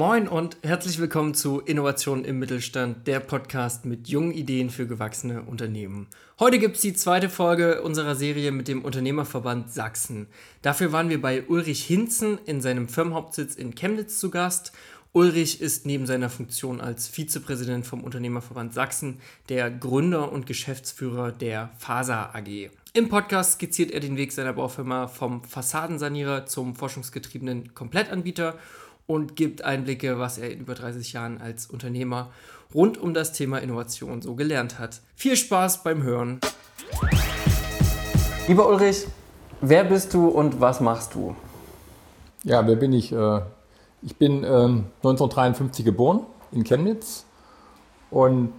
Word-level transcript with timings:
Moin 0.00 0.28
und 0.28 0.56
herzlich 0.62 0.98
willkommen 0.98 1.34
zu 1.34 1.60
Innovation 1.60 2.24
im 2.24 2.38
Mittelstand, 2.38 3.06
der 3.06 3.20
Podcast 3.20 3.84
mit 3.84 4.08
jungen 4.08 4.32
Ideen 4.32 4.70
für 4.70 4.86
gewachsene 4.86 5.42
Unternehmen. 5.42 6.06
Heute 6.38 6.58
gibt 6.58 6.76
es 6.76 6.80
die 6.80 6.94
zweite 6.94 7.28
Folge 7.28 7.82
unserer 7.82 8.14
Serie 8.14 8.50
mit 8.50 8.66
dem 8.66 8.82
Unternehmerverband 8.82 9.70
Sachsen. 9.70 10.26
Dafür 10.62 10.92
waren 10.92 11.10
wir 11.10 11.20
bei 11.20 11.46
Ulrich 11.46 11.84
Hinzen 11.84 12.38
in 12.46 12.62
seinem 12.62 12.88
Firmenhauptsitz 12.88 13.54
in 13.56 13.74
Chemnitz 13.74 14.18
zu 14.18 14.30
Gast. 14.30 14.72
Ulrich 15.12 15.60
ist 15.60 15.84
neben 15.84 16.06
seiner 16.06 16.30
Funktion 16.30 16.80
als 16.80 17.06
Vizepräsident 17.06 17.84
vom 17.84 18.02
Unternehmerverband 18.02 18.72
Sachsen 18.72 19.20
der 19.50 19.70
Gründer 19.70 20.32
und 20.32 20.46
Geschäftsführer 20.46 21.30
der 21.30 21.72
FASA 21.76 22.30
AG. 22.32 22.70
Im 22.94 23.10
Podcast 23.10 23.52
skizziert 23.52 23.90
er 23.90 24.00
den 24.00 24.16
Weg 24.16 24.32
seiner 24.32 24.54
Baufirma 24.54 25.08
vom 25.08 25.44
Fassadensanierer 25.44 26.46
zum 26.46 26.74
forschungsgetriebenen 26.74 27.74
Komplettanbieter 27.74 28.56
und 29.10 29.34
gibt 29.34 29.64
Einblicke, 29.64 30.20
was 30.20 30.38
er 30.38 30.52
in 30.52 30.60
über 30.60 30.74
30 30.74 31.12
Jahren 31.12 31.40
als 31.40 31.66
Unternehmer 31.66 32.30
rund 32.72 32.96
um 32.96 33.12
das 33.12 33.32
Thema 33.32 33.58
Innovation 33.58 34.22
so 34.22 34.36
gelernt 34.36 34.78
hat. 34.78 35.00
Viel 35.16 35.34
Spaß 35.34 35.82
beim 35.82 36.04
Hören. 36.04 36.38
Lieber 38.46 38.68
Ulrich, 38.68 39.08
wer 39.60 39.82
bist 39.82 40.14
du 40.14 40.28
und 40.28 40.60
was 40.60 40.80
machst 40.80 41.16
du? 41.16 41.34
Ja, 42.44 42.64
wer 42.68 42.76
bin 42.76 42.92
ich? 42.92 43.10
Äh, 43.10 43.40
ich 44.02 44.14
bin 44.16 44.44
1953 44.44 45.80
ähm, 45.80 45.84
geboren 45.90 46.20
in 46.52 46.62
Chemnitz 46.62 47.24
und 48.12 48.52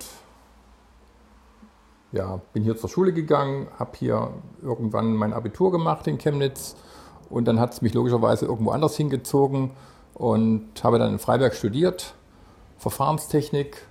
ja, 2.11 2.41
bin 2.51 2.63
hier 2.63 2.75
zur 2.75 2.89
Schule 2.89 3.13
gegangen, 3.13 3.67
habe 3.79 3.91
hier 3.97 4.33
irgendwann 4.61 5.13
mein 5.13 5.31
Abitur 5.31 5.71
gemacht 5.71 6.07
in 6.07 6.17
Chemnitz 6.17 6.75
und 7.29 7.45
dann 7.45 7.57
hat 7.57 7.71
es 7.71 7.81
mich 7.81 7.93
logischerweise 7.93 8.47
irgendwo 8.47 8.71
anders 8.71 8.97
hingezogen 8.97 9.71
und 10.13 10.69
habe 10.83 10.99
dann 10.99 11.13
in 11.13 11.19
Freiberg 11.19 11.55
studiert, 11.55 12.13
Verfahrenstechnik. 12.77 13.81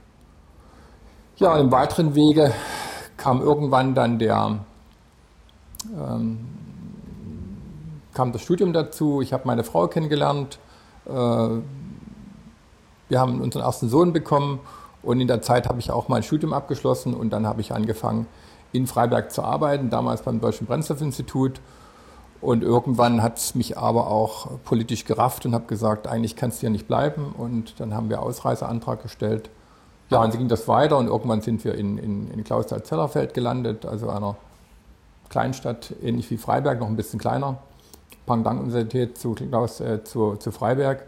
Ja, 1.36 1.56
im 1.56 1.72
weiteren 1.72 2.14
Wege 2.14 2.52
kam 3.16 3.40
irgendwann 3.40 3.94
dann 3.94 4.18
der, 4.18 4.58
ähm, 5.94 6.46
kam 8.14 8.32
das 8.32 8.42
Studium 8.42 8.72
dazu. 8.72 9.22
Ich 9.22 9.32
habe 9.32 9.46
meine 9.46 9.64
Frau 9.64 9.88
kennengelernt. 9.88 10.58
Äh, 11.06 11.10
wir 11.10 11.62
haben 13.18 13.40
unseren 13.40 13.62
ersten 13.62 13.88
Sohn 13.88 14.12
bekommen 14.12 14.60
und 15.02 15.20
in 15.20 15.28
der 15.28 15.42
Zeit 15.42 15.68
habe 15.68 15.80
ich 15.80 15.90
auch 15.90 16.08
mein 16.08 16.22
Studium 16.22 16.52
abgeschlossen 16.52 17.14
und 17.14 17.30
dann 17.30 17.46
habe 17.46 17.60
ich 17.60 17.72
angefangen, 17.72 18.26
in 18.72 18.86
Freiberg 18.86 19.32
zu 19.32 19.42
arbeiten, 19.42 19.90
damals 19.90 20.22
beim 20.22 20.40
Deutschen 20.40 20.66
Brennstoffinstitut. 20.66 21.60
Und 22.40 22.62
irgendwann 22.62 23.22
hat 23.22 23.36
es 23.36 23.54
mich 23.54 23.76
aber 23.76 24.06
auch 24.06 24.48
politisch 24.64 25.04
gerafft 25.04 25.44
und 25.44 25.54
habe 25.54 25.66
gesagt, 25.66 26.06
eigentlich 26.06 26.36
kannst 26.36 26.58
du 26.58 26.60
hier 26.62 26.70
nicht 26.70 26.88
bleiben. 26.88 27.34
Und 27.36 27.78
dann 27.80 27.94
haben 27.94 28.08
wir 28.08 28.22
Ausreiseantrag 28.22 29.02
gestellt. 29.02 29.50
Ja, 30.08 30.22
und 30.22 30.32
so 30.32 30.38
ging 30.38 30.48
das 30.48 30.66
weiter 30.66 30.98
und 30.98 31.06
irgendwann 31.06 31.40
sind 31.40 31.64
wir 31.64 31.74
in, 31.74 31.98
in, 31.98 32.30
in 32.32 32.42
Klausthal-Zellerfeld 32.42 33.32
gelandet, 33.32 33.86
also 33.86 34.08
einer 34.08 34.36
Kleinstadt, 35.28 35.94
ähnlich 36.02 36.28
wie 36.32 36.36
Freiberg, 36.36 36.80
noch 36.80 36.88
ein 36.88 36.96
bisschen 36.96 37.20
kleiner. 37.20 37.58
Pendant-Universität 38.26 39.16
zu, 39.18 39.34
äh, 39.34 40.02
zu, 40.02 40.36
zu 40.36 40.50
Freiberg. 40.50 41.04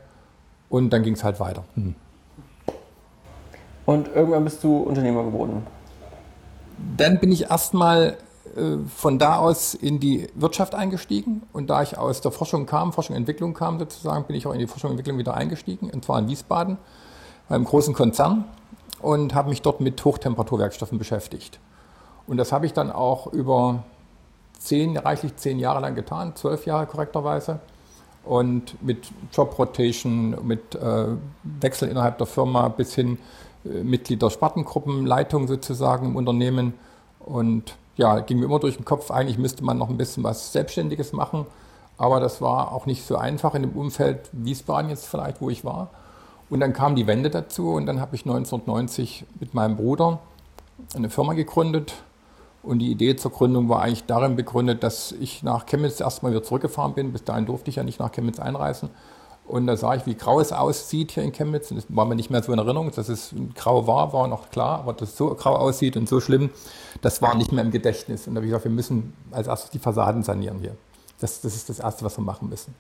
Und 0.69 0.91
dann 0.91 1.03
ging 1.03 1.15
es 1.15 1.25
halt 1.25 1.41
weiter. 1.41 1.65
Hm. 1.75 1.95
Und 3.85 4.09
irgendwann 4.15 4.45
bist 4.45 4.63
du 4.63 4.79
Unternehmer 4.79 5.25
geworden. 5.25 5.67
Dann 6.97 7.19
bin 7.19 7.33
ich 7.33 7.51
erstmal 7.51 8.17
von 8.97 9.19
da 9.19 9.37
aus 9.37 9.75
in 9.75 9.99
die 10.01 10.29
Wirtschaft 10.35 10.75
eingestiegen. 10.75 11.43
Und 11.53 11.71
da 11.71 11.83
ich 11.83 11.97
aus 11.97 12.21
der 12.21 12.33
Forschung 12.33 12.67
kam, 12.67 12.93
Forschung 12.93 13.17
und 13.17 13.23
Entwicklung 13.23 13.55
kam 13.55 13.79
sozusagen, 13.79 14.25
bin 14.25 14.37
ich 14.37 14.47
auch 14.47 14.53
in 14.53 14.59
die 14.59 14.67
Forschung 14.67 14.91
und 14.91 14.99
Entwicklung 14.99 15.19
wieder 15.19 15.35
eingestiegen, 15.35 15.91
und 15.91 16.05
zwar 16.05 16.19
in 16.19 16.29
Wiesbaden, 16.29 16.79
beim 17.49 17.65
großen 17.65 17.95
Konzern 17.95 18.45
und 19.01 19.35
habe 19.35 19.51
mich 19.51 19.63
dort 19.63 19.81
mit 19.81 20.03
Hochtemperaturwerkstoffen 20.05 20.99
beschäftigt. 20.99 21.59
Und 22.27 22.37
das 22.37 22.53
habe 22.53 22.67
ich 22.67 22.73
dann 22.73 22.91
auch 22.91 23.27
über 23.33 23.83
zehn, 24.59 24.97
reichlich 24.97 25.37
zehn 25.37 25.59
Jahre 25.59 25.81
lang 25.81 25.95
getan, 25.95 26.35
zwölf 26.37 26.67
Jahre 26.67 26.87
korrekterweise. 26.87 27.61
Und 28.25 28.81
mit 28.83 29.11
Job 29.33 29.59
Rotation, 29.59 30.47
mit 30.47 30.77
äh, 30.77 31.07
Wechsel 31.43 31.89
innerhalb 31.89 32.19
der 32.19 32.29
Firma 32.29 32.69
bis 32.69 32.95
hin 32.95 33.19
äh, 33.65 33.83
Mitglied 33.83 34.23
der 34.23 34.31
Spartengruppenleitung 34.31 35.49
sozusagen 35.49 36.07
im 36.07 36.17
Unternehmen. 36.17 36.75
Und 37.19 37.75
ja, 37.97 38.21
ging 38.21 38.39
mir 38.39 38.47
immer 38.47 38.59
durch 38.59 38.77
den 38.77 38.85
Kopf, 38.85 39.11
eigentlich 39.11 39.39
müsste 39.39 39.65
man 39.65 39.79
noch 39.79 39.89
ein 39.89 39.97
bisschen 39.97 40.25
was 40.25 40.53
Selbstständiges 40.53 41.13
machen. 41.13 41.47
Aber 41.99 42.21
das 42.21 42.41
war 42.41 42.73
auch 42.73 42.87
nicht 42.87 43.07
so 43.07 43.17
einfach 43.17 43.55
in 43.55 43.63
dem 43.63 43.73
Umfeld 43.73 44.31
Wiesbaden 44.33 44.91
jetzt 44.91 45.07
vielleicht, 45.07 45.41
wo 45.41 45.51
ich 45.51 45.65
war. 45.65 45.91
Und 46.51 46.61
dann 46.61 46.73
kam 46.73 46.97
die 46.97 47.07
Wende 47.07 47.31
dazu 47.31 47.75
und 47.75 47.87
dann 47.87 48.01
habe 48.01 48.17
ich 48.17 48.23
1990 48.23 49.25
mit 49.41 49.55
meinem 49.55 49.77
Bruder 49.77 50.19
eine 50.95 51.11
Firma 51.11 51.35
gegründet. 51.35 51.95
Und 52.63 52.79
die 52.79 52.91
Idee 52.91 53.17
zur 53.17 53.33
Gründung 53.33 53.69
war 53.69 53.83
eigentlich 53.83 54.05
darin 54.05 54.37
begründet, 54.37 54.83
dass 54.83 55.13
ich 55.13 55.43
nach 55.43 55.67
Chemnitz 55.67 56.01
erstmal 56.01 56.33
wieder 56.33 56.43
zurückgefahren 56.43 56.95
bin. 56.95 57.13
Bis 57.13 57.25
dahin 57.25 57.47
durfte 57.47 57.71
ich 57.71 57.77
ja 57.77 57.83
nicht 57.83 57.99
nach 57.99 58.13
Chemnitz 58.13 58.39
einreisen. 58.39 58.91
Und 59.47 59.67
da 59.67 59.77
sah 59.77 59.95
ich, 59.95 60.07
wie 60.07 60.15
grau 60.15 60.41
es 60.41 60.53
aussieht 60.53 61.13
hier 61.13 61.23
in 61.25 61.33
Chemnitz. 61.33 61.69
Das 61.69 61.85
war 61.89 62.05
mir 62.05 62.15
nicht 62.15 62.31
mehr 62.31 62.43
so 62.43 62.53
in 62.53 62.59
Erinnerung, 62.59 62.91
dass 62.93 63.09
es 63.09 63.35
grau 63.55 63.87
war, 63.87 64.13
war 64.13 64.29
noch 64.29 64.51
klar, 64.51 64.79
aber 64.79 64.93
dass 64.93 65.11
es 65.11 65.17
so 65.17 65.35
grau 65.35 65.57
aussieht 65.57 65.97
und 65.97 66.09
so 66.09 66.21
schlimm, 66.21 66.51
das 67.01 67.21
war 67.23 67.35
nicht 67.35 67.53
mehr 67.53 67.65
im 67.65 67.71
Gedächtnis. 67.71 68.27
Und 68.27 68.35
da 68.35 68.39
habe 68.39 68.47
ich 68.47 68.51
gesagt, 68.51 68.65
wir 68.65 68.73
müssen 68.73 69.15
als 69.31 69.49
erstes 69.49 69.71
die 69.71 69.79
Fassaden 69.79 70.23
sanieren 70.23 70.61
hier. 70.61 70.77
Das, 71.21 71.41
das 71.41 71.55
ist 71.55 71.69
das 71.69 71.81
Erste, 71.81 72.05
was 72.05 72.17
wir 72.19 72.25
machen 72.25 72.49
müssen. 72.49 72.75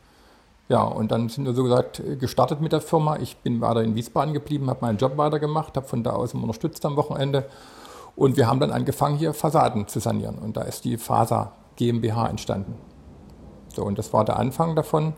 Ja, 0.68 0.82
und 0.84 1.10
dann 1.12 1.28
sind 1.28 1.44
wir 1.44 1.54
so 1.54 1.64
gesagt 1.64 2.02
gestartet 2.18 2.60
mit 2.60 2.72
der 2.72 2.80
Firma. 2.80 3.16
Ich 3.16 3.36
bin 3.38 3.60
weiter 3.60 3.82
in 3.82 3.94
Wiesbaden 3.94 4.32
geblieben, 4.32 4.70
habe 4.70 4.80
meinen 4.82 4.98
Job 4.98 5.16
weitergemacht, 5.16 5.76
habe 5.76 5.86
von 5.86 6.02
da 6.02 6.10
aus 6.10 6.32
immer 6.32 6.44
unterstützt 6.44 6.86
am 6.86 6.96
Wochenende. 6.96 7.46
Und 8.14 8.36
wir 8.36 8.46
haben 8.46 8.60
dann 8.60 8.70
angefangen, 8.70 9.16
hier 9.16 9.34
Fassaden 9.34 9.88
zu 9.88 10.00
sanieren. 10.00 10.38
Und 10.38 10.56
da 10.56 10.62
ist 10.62 10.84
die 10.84 10.96
Fasa 10.96 11.52
GmbH 11.76 12.28
entstanden. 12.28 12.76
So, 13.74 13.84
und 13.84 13.98
das 13.98 14.12
war 14.12 14.24
der 14.24 14.38
Anfang 14.38 14.76
davon. 14.76 15.14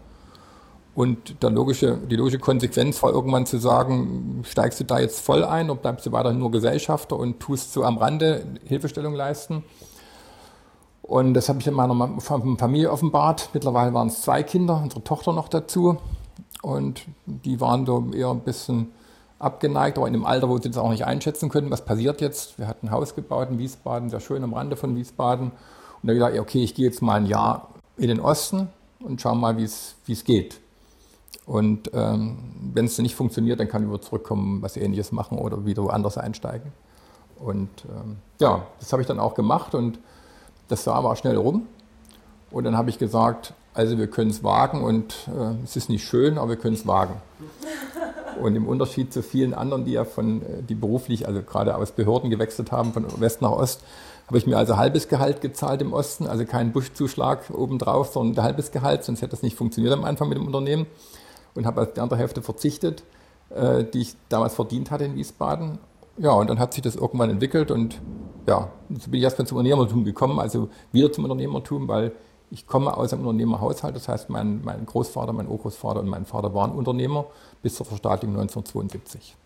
Und 0.94 1.42
der 1.42 1.50
logische, 1.50 1.96
die 1.96 2.16
logische 2.16 2.38
Konsequenz 2.38 3.02
war 3.02 3.10
irgendwann 3.10 3.46
zu 3.46 3.58
sagen, 3.58 4.42
steigst 4.44 4.78
du 4.78 4.84
da 4.84 5.00
jetzt 5.00 5.20
voll 5.20 5.44
ein 5.44 5.68
oder 5.68 5.80
bleibst 5.80 6.06
du 6.06 6.12
weiterhin 6.12 6.38
nur 6.38 6.52
Gesellschafter 6.52 7.16
und 7.16 7.40
tust 7.40 7.72
so 7.72 7.82
am 7.82 7.98
Rande 7.98 8.46
Hilfestellung 8.64 9.14
leisten. 9.14 9.64
Und 11.02 11.34
das 11.34 11.48
habe 11.48 11.58
ich 11.60 11.66
in 11.66 11.74
meiner 11.74 12.20
Familie 12.20 12.90
offenbart. 12.90 13.50
Mittlerweile 13.52 13.92
waren 13.92 14.08
es 14.08 14.22
zwei 14.22 14.42
Kinder, 14.42 14.80
unsere 14.82 15.02
Tochter 15.02 15.32
noch 15.32 15.48
dazu. 15.48 15.98
Und 16.62 17.02
die 17.26 17.60
waren 17.60 17.84
so 17.84 18.06
eher 18.14 18.30
ein 18.30 18.40
bisschen 18.40 18.92
abgeneigt, 19.38 19.98
aber 19.98 20.06
in 20.06 20.14
dem 20.14 20.24
Alter, 20.24 20.48
wo 20.48 20.56
sie 20.58 20.70
das 20.70 20.78
auch 20.78 20.90
nicht 20.90 21.04
einschätzen 21.04 21.50
können, 21.50 21.70
was 21.70 21.84
passiert 21.84 22.20
jetzt. 22.20 22.58
Wir 22.58 22.68
hatten 22.68 22.86
ein 22.86 22.90
Haus 22.92 23.14
gebaut 23.14 23.50
in 23.50 23.58
Wiesbaden, 23.58 24.08
sehr 24.08 24.20
schön 24.20 24.42
am 24.44 24.54
Rande 24.54 24.76
von 24.76 24.96
Wiesbaden. 24.96 25.48
Und 25.48 25.54
da 26.02 26.08
habe 26.08 26.12
ich 26.14 26.18
gesagt, 26.20 26.38
okay, 26.38 26.64
ich 26.64 26.74
gehe 26.74 26.86
jetzt 26.86 27.02
mal 27.02 27.16
ein 27.16 27.26
Jahr 27.26 27.68
in 27.98 28.08
den 28.08 28.20
Osten 28.20 28.68
und 29.00 29.20
schau 29.20 29.34
mal, 29.34 29.58
wie 29.58 29.64
es 29.64 30.24
geht. 30.24 30.60
Und 31.46 31.90
ähm, 31.92 32.38
wenn 32.72 32.86
es 32.86 32.98
nicht 32.98 33.14
funktioniert, 33.14 33.60
dann 33.60 33.68
kann 33.68 33.82
ich 33.82 33.88
wieder 33.88 34.00
zurückkommen, 34.00 34.62
was 34.62 34.76
ähnliches 34.76 35.12
machen 35.12 35.38
oder 35.38 35.66
wieder 35.66 35.84
woanders 35.84 36.16
einsteigen. 36.16 36.72
Und 37.38 37.68
ähm, 37.84 38.16
ja, 38.40 38.66
das 38.80 38.92
habe 38.92 39.02
ich 39.02 39.08
dann 39.08 39.20
auch 39.20 39.34
gemacht 39.34 39.74
und 39.74 39.98
das 40.68 40.84
Jahr 40.86 41.04
war 41.04 41.16
schnell 41.16 41.36
rum. 41.36 41.66
Und 42.50 42.64
dann 42.64 42.76
habe 42.76 42.88
ich 42.88 42.98
gesagt, 42.98 43.52
also 43.74 43.98
wir 43.98 44.06
können 44.06 44.30
es 44.30 44.42
wagen 44.42 44.82
und 44.82 45.28
äh, 45.28 45.62
es 45.64 45.76
ist 45.76 45.88
nicht 45.88 46.04
schön, 46.04 46.38
aber 46.38 46.50
wir 46.50 46.56
können 46.56 46.74
es 46.74 46.86
wagen. 46.86 47.14
Und 48.40 48.56
im 48.56 48.66
Unterschied 48.66 49.12
zu 49.12 49.22
vielen 49.22 49.54
anderen, 49.54 49.84
die 49.84 49.92
ja 49.92 50.04
von, 50.04 50.42
äh, 50.42 50.62
die 50.62 50.74
beruflich, 50.74 51.26
also 51.26 51.42
gerade 51.42 51.76
aus 51.76 51.92
Behörden 51.92 52.30
gewechselt 52.30 52.72
haben, 52.72 52.92
von 52.92 53.20
West 53.20 53.42
nach 53.42 53.50
Ost, 53.50 53.82
habe 54.28 54.38
ich 54.38 54.46
mir 54.46 54.56
also 54.56 54.78
halbes 54.78 55.08
Gehalt 55.08 55.42
gezahlt 55.42 55.82
im 55.82 55.92
Osten, 55.92 56.26
also 56.26 56.46
keinen 56.46 56.72
Buschzuschlag 56.72 57.50
obendrauf, 57.50 58.12
sondern 58.12 58.42
halbes 58.42 58.70
Gehalt, 58.70 59.04
sonst 59.04 59.20
hätte 59.20 59.32
das 59.32 59.42
nicht 59.42 59.56
funktioniert 59.56 59.92
am 59.92 60.04
Anfang 60.04 60.28
mit 60.28 60.38
dem 60.38 60.46
Unternehmen 60.46 60.86
und 61.54 61.66
habe 61.66 61.82
auf 61.82 61.92
die 61.92 62.00
andere 62.00 62.18
Hälfte 62.18 62.42
verzichtet, 62.42 63.04
äh, 63.50 63.84
die 63.84 64.00
ich 64.00 64.16
damals 64.28 64.54
verdient 64.54 64.90
hatte 64.90 65.04
in 65.04 65.14
Wiesbaden. 65.16 65.78
Ja, 66.16 66.32
und 66.32 66.48
dann 66.48 66.58
hat 66.58 66.74
sich 66.74 66.82
das 66.82 66.94
irgendwann 66.94 67.30
entwickelt 67.30 67.70
und 67.70 68.00
ja, 68.46 68.68
so 68.90 69.10
bin 69.10 69.18
ich 69.18 69.24
erstmal 69.24 69.46
zum 69.46 69.58
Unternehmertum 69.58 70.04
gekommen, 70.04 70.38
also 70.38 70.68
wieder 70.92 71.10
zum 71.12 71.24
Unternehmertum, 71.24 71.88
weil 71.88 72.12
ich 72.50 72.66
komme 72.66 72.96
aus 72.96 73.12
einem 73.12 73.26
Unternehmerhaushalt, 73.26 73.96
das 73.96 74.06
heißt, 74.06 74.30
mein, 74.30 74.60
mein 74.64 74.86
Großvater, 74.86 75.32
mein 75.32 75.48
Urgroßvater 75.48 76.00
und 76.00 76.08
mein 76.08 76.24
Vater 76.24 76.54
waren 76.54 76.72
Unternehmer 76.72 77.26
bis 77.62 77.74
zur 77.74 77.86
Verstaatlichung 77.86 78.38
1972. 78.38 79.36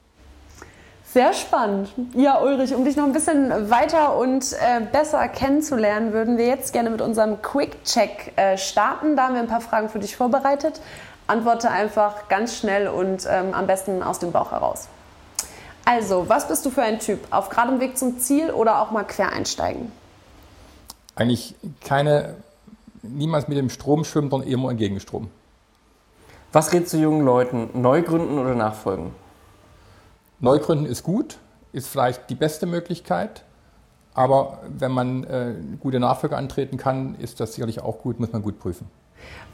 Sehr 1.10 1.32
spannend. 1.32 1.88
Ja, 2.14 2.42
Ulrich, 2.42 2.74
um 2.74 2.84
dich 2.84 2.96
noch 2.96 3.04
ein 3.04 3.14
bisschen 3.14 3.70
weiter 3.70 4.18
und 4.18 4.52
äh, 4.52 4.82
besser 4.92 5.26
kennenzulernen, 5.28 6.12
würden 6.12 6.36
wir 6.36 6.46
jetzt 6.46 6.74
gerne 6.74 6.90
mit 6.90 7.00
unserem 7.00 7.40
Quick-Check 7.40 8.34
äh, 8.36 8.58
starten. 8.58 9.16
Da 9.16 9.24
haben 9.24 9.34
wir 9.34 9.40
ein 9.40 9.48
paar 9.48 9.62
Fragen 9.62 9.88
für 9.88 10.00
dich 10.00 10.16
vorbereitet. 10.16 10.82
Antworte 11.28 11.70
einfach 11.70 12.28
ganz 12.28 12.56
schnell 12.56 12.88
und 12.88 13.26
ähm, 13.30 13.54
am 13.54 13.66
besten 13.66 14.02
aus 14.02 14.18
dem 14.18 14.32
Bauch 14.32 14.50
heraus. 14.50 14.88
Also, 15.84 16.28
was 16.28 16.48
bist 16.48 16.66
du 16.66 16.70
für 16.70 16.82
ein 16.82 16.98
Typ? 16.98 17.20
Auf 17.30 17.48
geradem 17.48 17.80
Weg 17.80 17.96
zum 17.96 18.18
Ziel 18.18 18.50
oder 18.50 18.80
auch 18.82 18.90
mal 18.90 19.04
quer 19.04 19.32
einsteigen? 19.32 19.92
Eigentlich 21.14 21.54
keine, 21.80 22.34
niemals 23.02 23.48
mit 23.48 23.56
dem 23.56 23.70
Strom 23.70 24.04
schwimmen, 24.04 24.30
sondern 24.30 24.48
immer 24.48 24.70
im 24.70 24.76
Gegenstrom. 24.76 25.30
Was 26.52 26.72
rätst 26.72 26.92
du 26.92 26.96
jungen 26.96 27.24
Leuten? 27.24 27.70
Neugründen 27.74 28.38
oder 28.38 28.54
nachfolgen? 28.54 29.12
Neugründen 30.40 30.86
ist 30.86 31.02
gut, 31.02 31.38
ist 31.72 31.88
vielleicht 31.88 32.30
die 32.30 32.34
beste 32.34 32.66
Möglichkeit. 32.66 33.44
Aber 34.14 34.60
wenn 34.66 34.92
man 34.92 35.24
äh, 35.24 35.54
gute 35.78 36.00
Nachfolge 36.00 36.36
antreten 36.36 36.76
kann, 36.76 37.14
ist 37.16 37.40
das 37.40 37.54
sicherlich 37.54 37.80
auch 37.80 37.98
gut, 37.98 38.18
muss 38.18 38.32
man 38.32 38.42
gut 38.42 38.58
prüfen. 38.58 38.90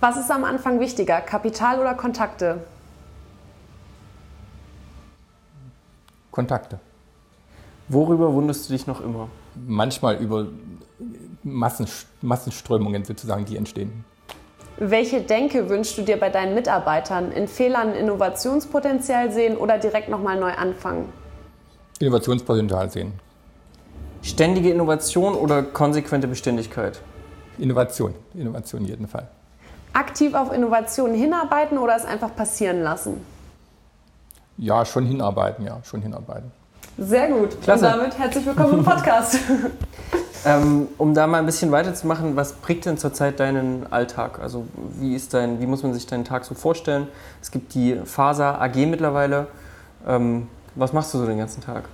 Was 0.01 0.17
ist 0.17 0.31
am 0.31 0.45
Anfang 0.45 0.81
wichtiger, 0.81 1.21
Kapital 1.21 1.81
oder 1.81 1.95
Kontakte? 1.95 2.65
Kontakte. 6.31 6.81
Worüber 7.89 8.33
wunderst 8.33 8.69
du 8.69 8.73
dich 8.73 8.87
noch 8.87 9.01
immer? 9.01 9.29
Manchmal 9.55 10.17
über 10.17 10.47
Massen, 11.43 11.87
Massenströmungen 12.23 13.05
sozusagen, 13.05 13.45
die 13.45 13.57
entstehen. 13.57 14.05
Welche 14.77 15.21
Denke 15.21 15.69
wünschst 15.69 15.97
du 15.99 16.03
dir 16.03 16.19
bei 16.19 16.31
deinen 16.31 16.55
Mitarbeitern? 16.55 17.31
In 17.31 17.47
Fehlern 17.47 17.95
Innovationspotenzial 17.95 19.31
sehen 19.31 19.57
oder 19.57 19.79
direkt 19.79 20.09
nochmal 20.09 20.39
neu 20.41 20.53
anfangen? 20.53 21.13
Innovationspotenzial 22.01 22.91
sehen. 22.91 23.13
Ständige 24.23 24.71
Innovation 24.71 25.35
oder 25.35 25.63
konsequente 25.63 26.27
Beständigkeit? 26.27 27.01
Innovation, 27.59 28.15
Innovation 28.35 28.81
in 28.81 28.89
jedem 28.89 29.07
Fall. 29.07 29.29
Aktiv 29.95 30.35
auf 30.35 30.53
Innovationen 30.53 31.15
hinarbeiten 31.15 31.79
oder 31.79 31.95
es 31.95 32.05
einfach 32.05 32.35
passieren 32.35 32.83
lassen? 32.83 33.25
Ja, 34.59 34.85
schon 34.85 35.07
hinarbeiten, 35.07 35.65
ja, 35.65 35.79
schon 35.85 36.03
hinarbeiten. 36.03 36.51
Sehr 36.99 37.29
gut. 37.29 37.61
Klasse. 37.63 37.87
Und 37.87 37.93
damit 37.93 38.19
herzlich 38.19 38.45
willkommen 38.45 38.81
im 38.81 38.85
Podcast. 38.85 39.39
ähm, 40.45 40.89
um 40.99 41.15
da 41.15 41.29
mal 41.29 41.39
ein 41.39 41.47
bisschen 41.47 41.71
weiterzumachen, 41.71 42.35
was 42.35 42.55
prägt 42.55 42.87
denn 42.87 42.99
zurzeit 42.99 43.39
deinen 43.39 43.93
Alltag? 43.93 44.41
Also 44.41 44.67
wie 44.99 45.15
ist 45.15 45.33
dein, 45.33 45.61
wie 45.61 45.67
muss 45.67 45.85
man 45.85 45.95
sich 45.95 46.07
deinen 46.07 46.25
Tag 46.25 46.45
so 46.45 46.57
vorstellen? 46.57 47.07
Es 47.41 47.53
gibt 47.53 47.75
die 47.75 48.01
Faser 48.05 48.61
AG 48.61 48.75
mittlerweile. 48.87 49.47
Ähm, 50.09 50.49
was 50.75 50.93
machst 50.93 51.15
du 51.15 51.19
so 51.19 51.27
den 51.27 51.39
ganzen 51.39 51.61
Tag? 51.61 51.85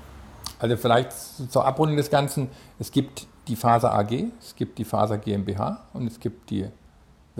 Also 0.58 0.79
vielleicht 0.79 1.12
zur 1.50 1.67
Abrundung 1.67 1.99
des 1.99 2.08
Ganzen. 2.08 2.49
Es 2.79 2.91
gibt 2.91 3.26
die 3.47 3.56
Faser 3.56 3.93
AG, 3.93 4.25
es 4.41 4.56
gibt 4.56 4.79
die 4.79 4.87
Faser 4.87 5.19
GmbH 5.19 5.81
und 5.93 6.06
es 6.06 6.19
gibt 6.19 6.49
die 6.49 6.67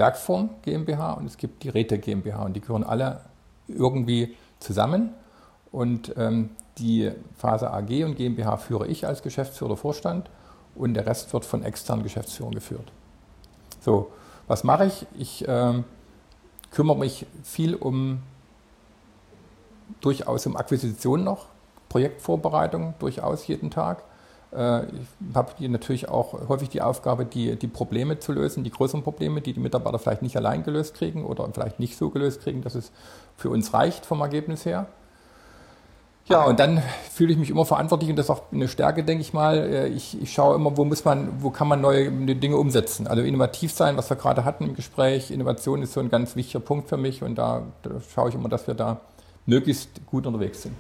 Werkform 0.01 0.51
GmbH 0.63 1.13
und 1.13 1.27
es 1.27 1.37
gibt 1.37 1.63
die 1.63 1.69
Räte 1.69 1.99
GmbH 1.99 2.43
und 2.45 2.55
die 2.55 2.61
gehören 2.61 2.83
alle 2.83 3.21
irgendwie 3.69 4.35
zusammen. 4.59 5.11
Und 5.71 6.15
ähm, 6.17 6.51
die 6.79 7.13
Phase 7.37 7.71
AG 7.71 8.05
und 8.05 8.17
GmbH 8.17 8.57
führe 8.57 8.89
ich 8.89 9.07
als 9.07 9.23
Geschäftsführer 9.23 9.77
Vorstand 9.77 10.31
und 10.75 10.95
der 10.95 11.07
Rest 11.07 11.33
wird 11.33 11.45
von 11.45 11.63
externen 11.63 12.03
Geschäftsführern 12.03 12.55
geführt. 12.55 12.91
So, 13.81 14.11
was 14.49 14.65
mache 14.65 14.87
ich? 14.87 15.07
Ich 15.17 15.47
äh, 15.47 15.83
kümmere 16.71 16.99
mich 16.99 17.27
viel 17.45 17.75
um 17.75 18.23
durchaus 20.01 20.47
um 20.47 20.57
Akquisition 20.57 21.23
noch, 21.23 21.47
Projektvorbereitung 21.89 22.95
durchaus 22.99 23.47
jeden 23.47 23.71
Tag. 23.71 24.03
Äh, 24.53 24.85
ich 24.85 25.35
habe 25.35 25.69
natürlich 25.69 26.09
auch 26.09 26.49
häufig 26.49 26.69
die 26.69 26.83
Aufgabe, 26.83 27.25
die, 27.25 27.57
die 27.57 27.69
Probleme 27.69 28.19
zu 28.19 28.33
lösen, 28.33 28.65
die 28.65 28.71
größeren 28.71 29.03
Probleme, 29.03 29.41
die 29.41 29.53
die 29.53 29.61
Mitarbeiter 29.61 29.99
vielleicht 29.99 30.23
nicht 30.23 30.37
allein 30.37 30.63
gelöst 30.63 30.95
kriegen 30.95 31.25
oder 31.25 31.49
vielleicht 31.53 31.81
nicht 31.81 31.97
so 31.97 32.11
gelöst 32.11 32.43
kriegen, 32.43 32.63
dass 32.63 32.75
es 32.75 32.93
für 33.37 33.51
uns 33.51 33.73
reicht 33.75 34.07
vom 34.07 34.21
Ergebnis 34.21 34.65
her. 34.65 34.87
Ja, 36.27 36.45
und 36.45 36.61
dann 36.61 36.81
fühle 37.11 37.33
ich 37.33 37.39
mich 37.39 37.51
immer 37.51 37.65
verantwortlich 37.65 38.09
und 38.09 38.15
das 38.15 38.27
ist 38.27 38.31
auch 38.31 38.53
eine 38.53 38.69
Stärke, 38.69 39.03
denke 39.03 39.23
ich 39.23 39.33
mal. 39.33 39.59
Äh, 39.59 39.89
ich, 39.89 40.21
ich 40.23 40.33
schaue 40.33 40.55
immer, 40.55 40.77
wo 40.77 40.85
muss 40.85 41.05
man, 41.05 41.43
wo 41.43 41.51
kann 41.51 41.67
man 41.67 41.81
neue 41.81 42.11
Dinge 42.11 42.57
umsetzen. 42.57 43.09
Also 43.09 43.23
innovativ 43.23 43.73
sein, 43.73 43.97
was 43.97 44.11
wir 44.11 44.17
gerade 44.17 44.45
hatten 44.45 44.65
im 44.65 44.75
Gespräch. 44.75 45.33
Innovation 45.33 45.83
ist 45.83 45.93
so 45.93 45.99
ein 45.99 46.09
ganz 46.09 46.37
wichtiger 46.37 46.61
Punkt 46.61 46.89
für 46.89 46.97
mich 46.97 47.23
und 47.25 47.37
da, 47.37 47.65
da 47.83 47.91
schaue 48.15 48.29
ich 48.29 48.37
immer, 48.37 48.49
dass 48.49 48.69
wir 48.69 48.75
da 48.75 49.01
möglichst 49.47 50.07
gut 50.07 50.25
unterwegs 50.27 50.63
sind. 50.63 50.77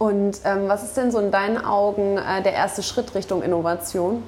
Und 0.00 0.40
ähm, 0.44 0.66
was 0.66 0.82
ist 0.82 0.96
denn 0.96 1.12
so 1.12 1.20
in 1.20 1.30
deinen 1.30 1.64
Augen 1.64 2.16
äh, 2.16 2.42
der 2.42 2.54
erste 2.54 2.82
Schritt 2.82 3.14
Richtung 3.14 3.42
Innovation? 3.42 4.24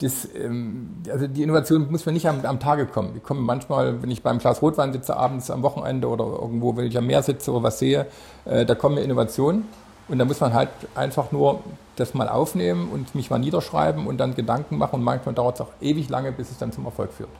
das, 0.00 0.28
ähm, 0.34 0.96
also 1.10 1.26
die 1.26 1.42
Innovation 1.42 1.90
muss 1.90 2.06
mir 2.06 2.12
nicht 2.12 2.26
am, 2.26 2.44
am 2.44 2.58
Tage 2.58 2.86
kommen. 2.86 3.14
Ich 3.16 3.22
komme 3.22 3.40
manchmal, 3.40 4.02
wenn 4.02 4.10
ich 4.10 4.22
beim 4.22 4.38
Glas 4.38 4.62
Rotwein 4.62 4.92
sitze, 4.92 5.16
abends 5.16 5.50
am 5.50 5.62
Wochenende 5.62 6.08
oder 6.08 6.24
irgendwo, 6.24 6.76
wenn 6.76 6.86
ich 6.86 6.96
am 6.96 7.06
Meer 7.06 7.22
sitze 7.22 7.52
oder 7.52 7.64
was 7.64 7.78
sehe, 7.78 8.06
äh, 8.46 8.64
da 8.64 8.74
kommen 8.74 8.94
mir 8.94 9.02
Innovationen. 9.02 9.64
Und 10.08 10.18
da 10.18 10.24
muss 10.24 10.40
man 10.40 10.54
halt 10.54 10.70
einfach 10.94 11.30
nur 11.30 11.60
das 11.96 12.14
mal 12.14 12.28
aufnehmen 12.28 12.88
und 12.90 13.14
mich 13.14 13.30
mal 13.30 13.38
niederschreiben 13.38 14.06
und 14.06 14.18
dann 14.18 14.34
Gedanken 14.34 14.76
machen. 14.78 14.96
Und 14.96 15.02
manchmal 15.04 15.34
dauert 15.34 15.56
es 15.56 15.60
auch 15.60 15.70
ewig 15.80 16.08
lange, 16.08 16.32
bis 16.32 16.50
es 16.50 16.58
dann 16.58 16.72
zum 16.72 16.86
Erfolg 16.86 17.12
führt. 17.12 17.30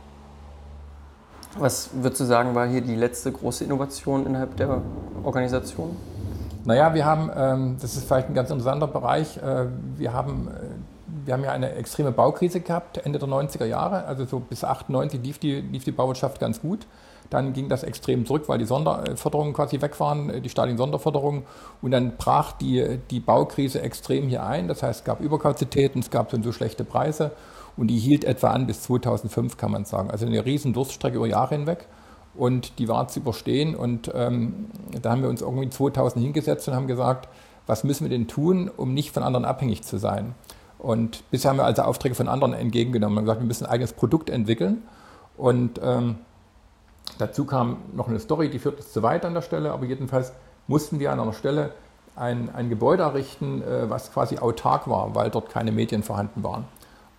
Was 1.58 1.90
würdest 1.94 2.20
du 2.20 2.24
sagen, 2.26 2.54
war 2.54 2.68
hier 2.68 2.80
die 2.80 2.94
letzte 2.94 3.32
große 3.32 3.64
Innovation 3.64 4.24
innerhalb 4.24 4.56
der 4.56 4.82
Organisation? 5.24 5.96
Naja, 6.64 6.94
wir 6.94 7.04
haben, 7.04 7.30
ähm, 7.34 7.76
das 7.80 7.96
ist 7.96 8.06
vielleicht 8.06 8.28
ein 8.28 8.34
ganz 8.34 8.50
interessanter 8.50 8.86
Bereich, 8.86 9.36
äh, 9.38 9.66
wir 9.96 10.12
haben 10.12 10.48
äh, 10.48 10.50
wir 11.24 11.34
haben 11.34 11.44
ja 11.44 11.52
eine 11.52 11.74
extreme 11.74 12.12
Baukrise 12.12 12.60
gehabt, 12.60 12.98
Ende 12.98 13.18
der 13.18 13.28
90er 13.28 13.64
Jahre. 13.64 14.04
Also 14.04 14.24
so 14.24 14.40
bis 14.40 14.64
98 14.64 15.22
lief 15.22 15.38
die, 15.38 15.60
lief 15.60 15.84
die 15.84 15.92
Bauwirtschaft 15.92 16.40
ganz 16.40 16.60
gut. 16.60 16.86
Dann 17.30 17.52
ging 17.52 17.68
das 17.68 17.84
extrem 17.84 18.26
zurück, 18.26 18.48
weil 18.48 18.58
die 18.58 18.64
Sonderförderungen 18.64 19.52
quasi 19.52 19.80
weg 19.80 19.98
waren, 20.00 20.42
die 20.42 20.48
staatlichen 20.48 20.78
Sonderförderungen. 20.78 21.44
Und 21.80 21.92
dann 21.92 22.16
brach 22.16 22.52
die, 22.52 22.98
die 23.10 23.20
Baukrise 23.20 23.82
extrem 23.82 24.28
hier 24.28 24.44
ein. 24.44 24.66
Das 24.66 24.82
heißt, 24.82 25.00
es 25.00 25.04
gab 25.04 25.20
Überkapazitäten, 25.20 26.00
es 26.00 26.10
gab 26.10 26.30
so, 26.30 26.42
so 26.42 26.52
schlechte 26.52 26.84
Preise. 26.84 27.32
Und 27.76 27.88
die 27.88 27.98
hielt 27.98 28.24
etwa 28.24 28.50
an 28.50 28.66
bis 28.66 28.82
2005, 28.82 29.56
kann 29.56 29.70
man 29.70 29.84
sagen. 29.84 30.10
Also 30.10 30.26
eine 30.26 30.44
riesen 30.44 30.72
Durststrecke 30.72 31.16
über 31.16 31.26
Jahre 31.26 31.54
hinweg. 31.54 31.86
Und 32.34 32.78
die 32.78 32.88
war 32.88 33.08
zu 33.08 33.20
überstehen. 33.20 33.74
Und 33.74 34.10
ähm, 34.14 34.66
da 35.02 35.10
haben 35.10 35.22
wir 35.22 35.28
uns 35.28 35.42
irgendwie 35.42 35.68
2000 35.68 36.22
hingesetzt 36.22 36.68
und 36.68 36.74
haben 36.74 36.86
gesagt, 36.86 37.28
was 37.66 37.84
müssen 37.84 38.04
wir 38.04 38.10
denn 38.10 38.28
tun, 38.28 38.70
um 38.74 38.94
nicht 38.94 39.12
von 39.12 39.22
anderen 39.22 39.44
abhängig 39.44 39.82
zu 39.82 39.98
sein? 39.98 40.34
Und 40.78 41.28
bisher 41.30 41.50
haben 41.50 41.58
wir 41.58 41.64
also 41.64 41.82
Aufträge 41.82 42.14
von 42.14 42.28
anderen 42.28 42.54
entgegengenommen 42.54 43.18
und 43.18 43.24
gesagt, 43.24 43.40
wir 43.40 43.46
müssen 43.46 43.66
ein 43.66 43.70
eigenes 43.70 43.92
Produkt 43.92 44.30
entwickeln. 44.30 44.82
Und 45.36 45.80
ähm, 45.82 46.16
dazu 47.18 47.44
kam 47.44 47.78
noch 47.94 48.08
eine 48.08 48.18
Story, 48.18 48.48
die 48.48 48.58
führt 48.58 48.78
uns 48.78 48.92
zu 48.92 49.02
weit 49.02 49.24
an 49.24 49.34
der 49.34 49.42
Stelle, 49.42 49.72
aber 49.72 49.84
jedenfalls 49.84 50.32
mussten 50.66 50.98
wir 51.00 51.12
an 51.12 51.20
einer 51.20 51.32
Stelle 51.32 51.72
ein, 52.16 52.54
ein 52.54 52.68
Gebäude 52.68 53.02
errichten, 53.02 53.62
äh, 53.62 53.88
was 53.88 54.12
quasi 54.12 54.38
autark 54.38 54.88
war, 54.88 55.14
weil 55.14 55.30
dort 55.30 55.50
keine 55.50 55.72
Medien 55.72 56.02
vorhanden 56.02 56.42
waren. 56.42 56.64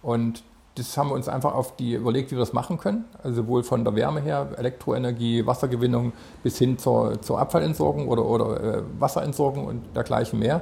Und 0.02 0.44
das 0.76 0.98
haben 0.98 1.10
wir 1.10 1.16
uns 1.16 1.28
einfach 1.28 1.54
auf 1.54 1.76
die 1.76 1.94
überlegt, 1.94 2.32
wie 2.32 2.36
wir 2.36 2.40
das 2.40 2.54
machen 2.54 2.78
können. 2.78 3.06
Also 3.24 3.44
sowohl 3.44 3.64
von 3.64 3.84
der 3.84 3.96
Wärme 3.96 4.22
her, 4.22 4.50
Elektroenergie, 4.58 5.46
Wassergewinnung 5.46 6.14
bis 6.44 6.58
hin 6.58 6.78
zur, 6.78 7.22
zur 7.22 7.40
Abfallentsorgung 7.40 8.08
oder, 8.08 8.26
oder 8.26 8.78
äh, 8.78 8.84
Wasserentsorgung 9.00 9.66
und 9.66 9.96
dergleichen 9.96 10.40
mehr. 10.40 10.62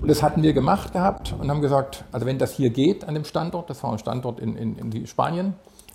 Und 0.00 0.08
das 0.08 0.22
hatten 0.22 0.42
wir 0.42 0.52
gemacht 0.52 0.92
gehabt 0.92 1.34
und 1.38 1.50
haben 1.50 1.60
gesagt, 1.60 2.04
also 2.12 2.26
wenn 2.26 2.38
das 2.38 2.52
hier 2.52 2.70
geht 2.70 3.06
an 3.06 3.14
dem 3.14 3.24
Standort, 3.24 3.70
das 3.70 3.82
war 3.82 3.92
ein 3.92 3.98
Standort 3.98 4.40
in, 4.40 4.56
in, 4.56 4.92
in 4.92 5.06
Spanien, 5.06 5.54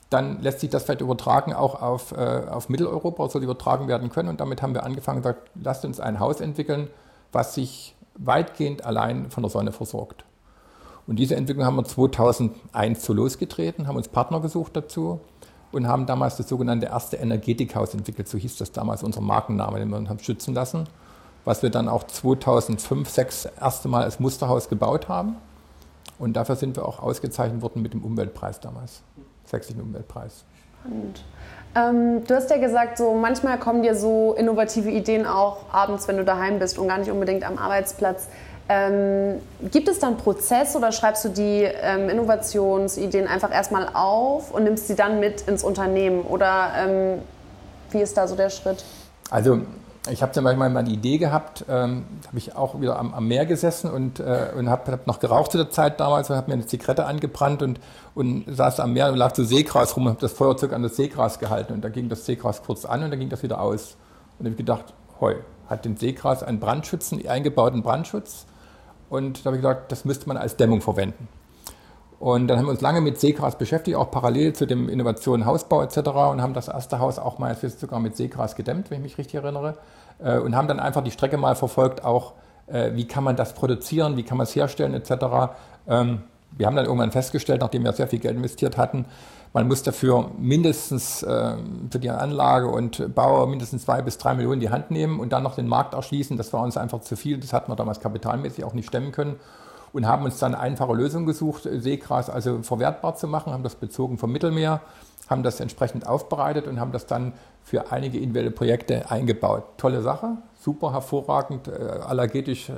dann 0.09 0.41
lässt 0.41 0.59
sich 0.59 0.69
das 0.69 0.83
vielleicht 0.83 1.01
übertragen 1.01 1.53
auch 1.53 1.81
auf, 1.81 2.11
äh, 2.11 2.43
auf 2.49 2.69
Mitteleuropa, 2.69 3.29
soll 3.29 3.43
übertragen 3.43 3.87
werden 3.87 4.09
können. 4.09 4.29
Und 4.29 4.39
damit 4.39 4.61
haben 4.61 4.73
wir 4.73 4.83
angefangen 4.83 5.17
und 5.17 5.23
gesagt, 5.23 5.49
lasst 5.55 5.85
uns 5.85 5.99
ein 5.99 6.19
Haus 6.19 6.41
entwickeln, 6.41 6.89
was 7.31 7.55
sich 7.55 7.95
weitgehend 8.15 8.85
allein 8.85 9.31
von 9.31 9.41
der 9.41 9.49
Sonne 9.49 9.71
versorgt. 9.71 10.25
Und 11.11 11.17
diese 11.17 11.35
Entwicklung 11.35 11.65
haben 11.65 11.75
wir 11.75 11.83
2001 11.83 13.03
so 13.03 13.11
losgetreten, 13.11 13.85
haben 13.87 13.97
uns 13.97 14.07
Partner 14.07 14.39
gesucht 14.39 14.75
dazu 14.75 15.19
und 15.71 15.85
haben 15.85 16.05
damals 16.05 16.37
das 16.37 16.47
sogenannte 16.47 16.85
erste 16.87 17.17
Energetikhaus 17.17 17.93
entwickelt. 17.93 18.27
So 18.29 18.37
hieß 18.37 18.55
das 18.55 18.71
damals 18.71 19.03
unser 19.03 19.21
Markenname, 19.21 19.77
den 19.77 19.89
wir 19.89 19.97
uns 19.97 20.09
haben 20.09 20.19
schützen 20.19 20.55
lassen 20.55 20.87
was 21.45 21.63
wir 21.63 21.69
dann 21.69 21.87
auch 21.87 22.03
2005, 22.03 23.09
2006 23.09 23.49
erste 23.59 23.87
Mal 23.87 24.03
als 24.03 24.19
Musterhaus 24.19 24.69
gebaut 24.69 25.09
haben. 25.09 25.37
Und 26.19 26.33
dafür 26.33 26.55
sind 26.55 26.75
wir 26.75 26.87
auch 26.87 27.01
ausgezeichnet 27.01 27.61
worden 27.61 27.81
mit 27.81 27.93
dem 27.93 28.03
Umweltpreis 28.03 28.59
damals, 28.59 29.01
sächsischen 29.45 29.81
Umweltpreis. 29.81 30.43
Und, 30.83 31.23
ähm, 31.75 32.23
du 32.25 32.35
hast 32.35 32.49
ja 32.49 32.57
gesagt, 32.57 32.97
so 32.97 33.13
manchmal 33.13 33.57
kommen 33.59 33.81
dir 33.81 33.95
so 33.95 34.33
innovative 34.37 34.89
Ideen 34.89 35.25
auch 35.25 35.71
abends, 35.71 36.07
wenn 36.07 36.17
du 36.17 36.25
daheim 36.25 36.59
bist 36.59 36.77
und 36.77 36.87
gar 36.87 36.99
nicht 36.99 37.09
unbedingt 37.09 37.43
am 37.43 37.57
Arbeitsplatz. 37.57 38.27
Ähm, 38.69 39.41
gibt 39.71 39.89
es 39.89 39.99
dann 39.99 40.17
Prozess 40.17 40.75
oder 40.75 40.91
schreibst 40.91 41.25
du 41.25 41.29
die 41.29 41.63
ähm, 41.63 42.09
Innovationsideen 42.09 43.27
einfach 43.27 43.51
erstmal 43.51 43.89
auf 43.93 44.51
und 44.51 44.63
nimmst 44.63 44.87
sie 44.87 44.95
dann 44.95 45.19
mit 45.19 45.41
ins 45.41 45.63
Unternehmen? 45.63 46.21
Oder 46.21 46.71
ähm, 46.77 47.21
wie 47.91 47.99
ist 47.99 48.15
da 48.15 48.27
so 48.27 48.35
der 48.35 48.49
Schritt? 48.49 48.85
Also 49.29 49.59
ich 50.09 50.23
habe 50.23 50.31
zum 50.31 50.43
Beispiel 50.43 50.69
mal 50.69 50.83
die 50.83 50.93
Idee 50.93 51.19
gehabt, 51.19 51.63
ähm, 51.69 52.05
habe 52.27 52.37
ich 52.37 52.55
auch 52.55 52.79
wieder 52.81 52.97
am, 52.97 53.13
am 53.13 53.27
Meer 53.27 53.45
gesessen 53.45 53.91
und, 53.91 54.19
äh, 54.19 54.47
und 54.57 54.69
habe 54.69 54.91
hab 54.91 55.05
noch 55.05 55.19
geraucht 55.19 55.51
zu 55.51 55.57
der 55.57 55.69
Zeit 55.69 55.99
damals 55.99 56.29
und 56.29 56.37
habe 56.37 56.47
mir 56.49 56.55
eine 56.55 56.65
Zigarette 56.65 57.05
angebrannt 57.05 57.61
und, 57.61 57.79
und 58.15 58.45
saß 58.47 58.79
am 58.79 58.93
Meer 58.93 59.09
und 59.09 59.17
lag 59.17 59.35
so 59.35 59.43
Seegras 59.43 59.95
rum 59.95 60.05
und 60.05 60.13
habe 60.13 60.21
das 60.21 60.31
Feuerzeug 60.31 60.73
an 60.73 60.81
das 60.81 60.95
Seegras 60.95 61.37
gehalten 61.37 61.73
und 61.73 61.81
da 61.83 61.89
ging 61.89 62.09
das 62.09 62.25
Seegras 62.25 62.63
kurz 62.63 62.85
an 62.85 63.03
und 63.03 63.11
dann 63.11 63.19
ging 63.19 63.29
das 63.29 63.43
wieder 63.43 63.61
aus. 63.61 63.95
Und 64.39 64.47
ich 64.47 64.53
habe 64.53 64.57
gedacht, 64.57 64.85
heu, 65.19 65.35
hat 65.69 65.85
den 65.85 65.97
Seegras 65.97 66.41
einen 66.41 66.59
Brandschützen, 66.59 67.25
eingebauten 67.27 67.83
Brandschutz 67.83 68.47
und 69.11 69.41
da 69.41 69.47
habe 69.47 69.57
ich 69.57 69.61
gesagt, 69.61 69.91
das 69.91 70.05
müsste 70.05 70.25
man 70.29 70.37
als 70.37 70.55
Dämmung 70.55 70.79
verwenden. 70.79 71.27
Und 72.17 72.47
dann 72.47 72.57
haben 72.57 72.65
wir 72.67 72.71
uns 72.71 72.79
lange 72.79 73.01
mit 73.01 73.19
Seegras 73.19 73.57
beschäftigt, 73.57 73.97
auch 73.97 74.09
parallel 74.09 74.53
zu 74.53 74.65
dem 74.65 74.87
Innovation 74.87 75.45
Hausbau 75.45 75.81
etc. 75.81 75.97
und 75.97 76.41
haben 76.41 76.53
das 76.53 76.69
erste 76.69 76.99
Haus 76.99 77.19
auch 77.19 77.37
mal 77.37 77.53
sogar 77.55 77.99
mit 77.99 78.15
Seegras 78.15 78.55
gedämmt, 78.55 78.89
wenn 78.89 78.99
ich 78.99 79.03
mich 79.03 79.17
richtig 79.17 79.35
erinnere. 79.35 79.75
Äh, 80.23 80.37
und 80.37 80.55
haben 80.55 80.69
dann 80.69 80.79
einfach 80.79 81.03
die 81.03 81.11
Strecke 81.11 81.37
mal 81.37 81.55
verfolgt, 81.55 82.05
auch 82.05 82.35
äh, 82.67 82.91
wie 82.93 83.05
kann 83.05 83.25
man 83.25 83.35
das 83.35 83.53
produzieren, 83.53 84.15
wie 84.15 84.23
kann 84.23 84.37
man 84.37 84.45
es 84.45 84.55
herstellen 84.55 84.93
etc. 84.93 85.11
Wir 86.57 86.65
haben 86.65 86.75
dann 86.75 86.85
irgendwann 86.85 87.11
festgestellt, 87.11 87.61
nachdem 87.61 87.83
wir 87.83 87.93
sehr 87.93 88.07
viel 88.07 88.19
Geld 88.19 88.35
investiert 88.35 88.77
hatten, 88.77 89.05
man 89.53 89.67
muss 89.67 89.83
dafür 89.83 90.31
mindestens 90.37 91.23
äh, 91.23 91.57
für 91.89 91.99
die 91.99 92.09
Anlage 92.09 92.67
und 92.67 93.13
Bau 93.13 93.45
mindestens 93.47 93.83
zwei 93.83 94.01
bis 94.01 94.17
drei 94.17 94.33
Millionen 94.33 94.55
in 94.55 94.59
die 94.61 94.69
Hand 94.69 94.91
nehmen 94.91 95.19
und 95.19 95.33
dann 95.33 95.43
noch 95.43 95.55
den 95.55 95.67
Markt 95.67 95.93
erschließen. 95.93 96.37
Das 96.37 96.53
war 96.53 96.63
uns 96.63 96.77
einfach 96.77 97.01
zu 97.01 97.17
viel. 97.17 97.37
Das 97.37 97.51
hatten 97.51 97.69
wir 97.69 97.75
damals 97.75 97.99
kapitalmäßig 97.99 98.63
auch 98.63 98.73
nicht 98.73 98.87
stemmen 98.87 99.11
können 99.11 99.35
und 99.93 100.07
haben 100.07 100.23
uns 100.23 100.39
dann 100.39 100.55
einfache 100.55 100.93
Lösung 100.93 101.25
gesucht, 101.25 101.67
Seegras 101.69 102.29
also 102.29 102.61
verwertbar 102.63 103.15
zu 103.15 103.27
machen, 103.27 103.51
haben 103.51 103.63
das 103.63 103.75
bezogen 103.75 104.17
vom 104.17 104.31
Mittelmeer, 104.31 104.81
haben 105.29 105.43
das 105.43 105.59
entsprechend 105.59 106.07
aufbereitet 106.07 106.67
und 106.67 106.79
haben 106.79 106.91
das 106.91 107.05
dann 107.05 107.33
für 107.63 107.91
einige 107.91 108.17
individuelle 108.17 108.51
Projekte 108.51 109.09
eingebaut. 109.11 109.63
Tolle 109.77 110.01
Sache, 110.01 110.37
super 110.61 110.93
hervorragend, 110.93 111.67
äh, 111.67 111.71
allergetisch 111.71 112.69
äh, 112.69 112.73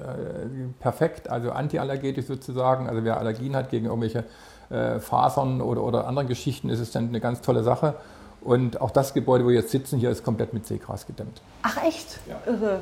perfekt, 0.79 1.29
also 1.29 1.51
antiallergetisch 1.51 2.25
sozusagen. 2.25 2.87
Also 2.87 3.03
wer 3.03 3.17
Allergien 3.17 3.55
hat 3.55 3.69
gegen 3.69 3.85
irgendwelche 3.85 4.23
äh, 4.69 4.99
Fasern 4.99 5.61
oder, 5.61 5.83
oder 5.83 6.07
anderen 6.07 6.27
Geschichten, 6.27 6.69
ist 6.69 6.79
es 6.79 6.91
dann 6.91 7.09
eine 7.09 7.19
ganz 7.19 7.41
tolle 7.41 7.63
Sache. 7.63 7.95
Und 8.41 8.81
auch 8.81 8.91
das 8.91 9.13
Gebäude, 9.13 9.43
wo 9.45 9.49
wir 9.49 9.55
jetzt 9.55 9.71
sitzen, 9.71 9.99
hier 9.99 10.09
ist 10.09 10.23
komplett 10.23 10.53
mit 10.53 10.65
Seegras 10.65 11.05
gedämmt. 11.05 11.41
Ach 11.61 11.83
echt? 11.83 12.19
Ja. 12.27 12.39
Irre. 12.45 12.79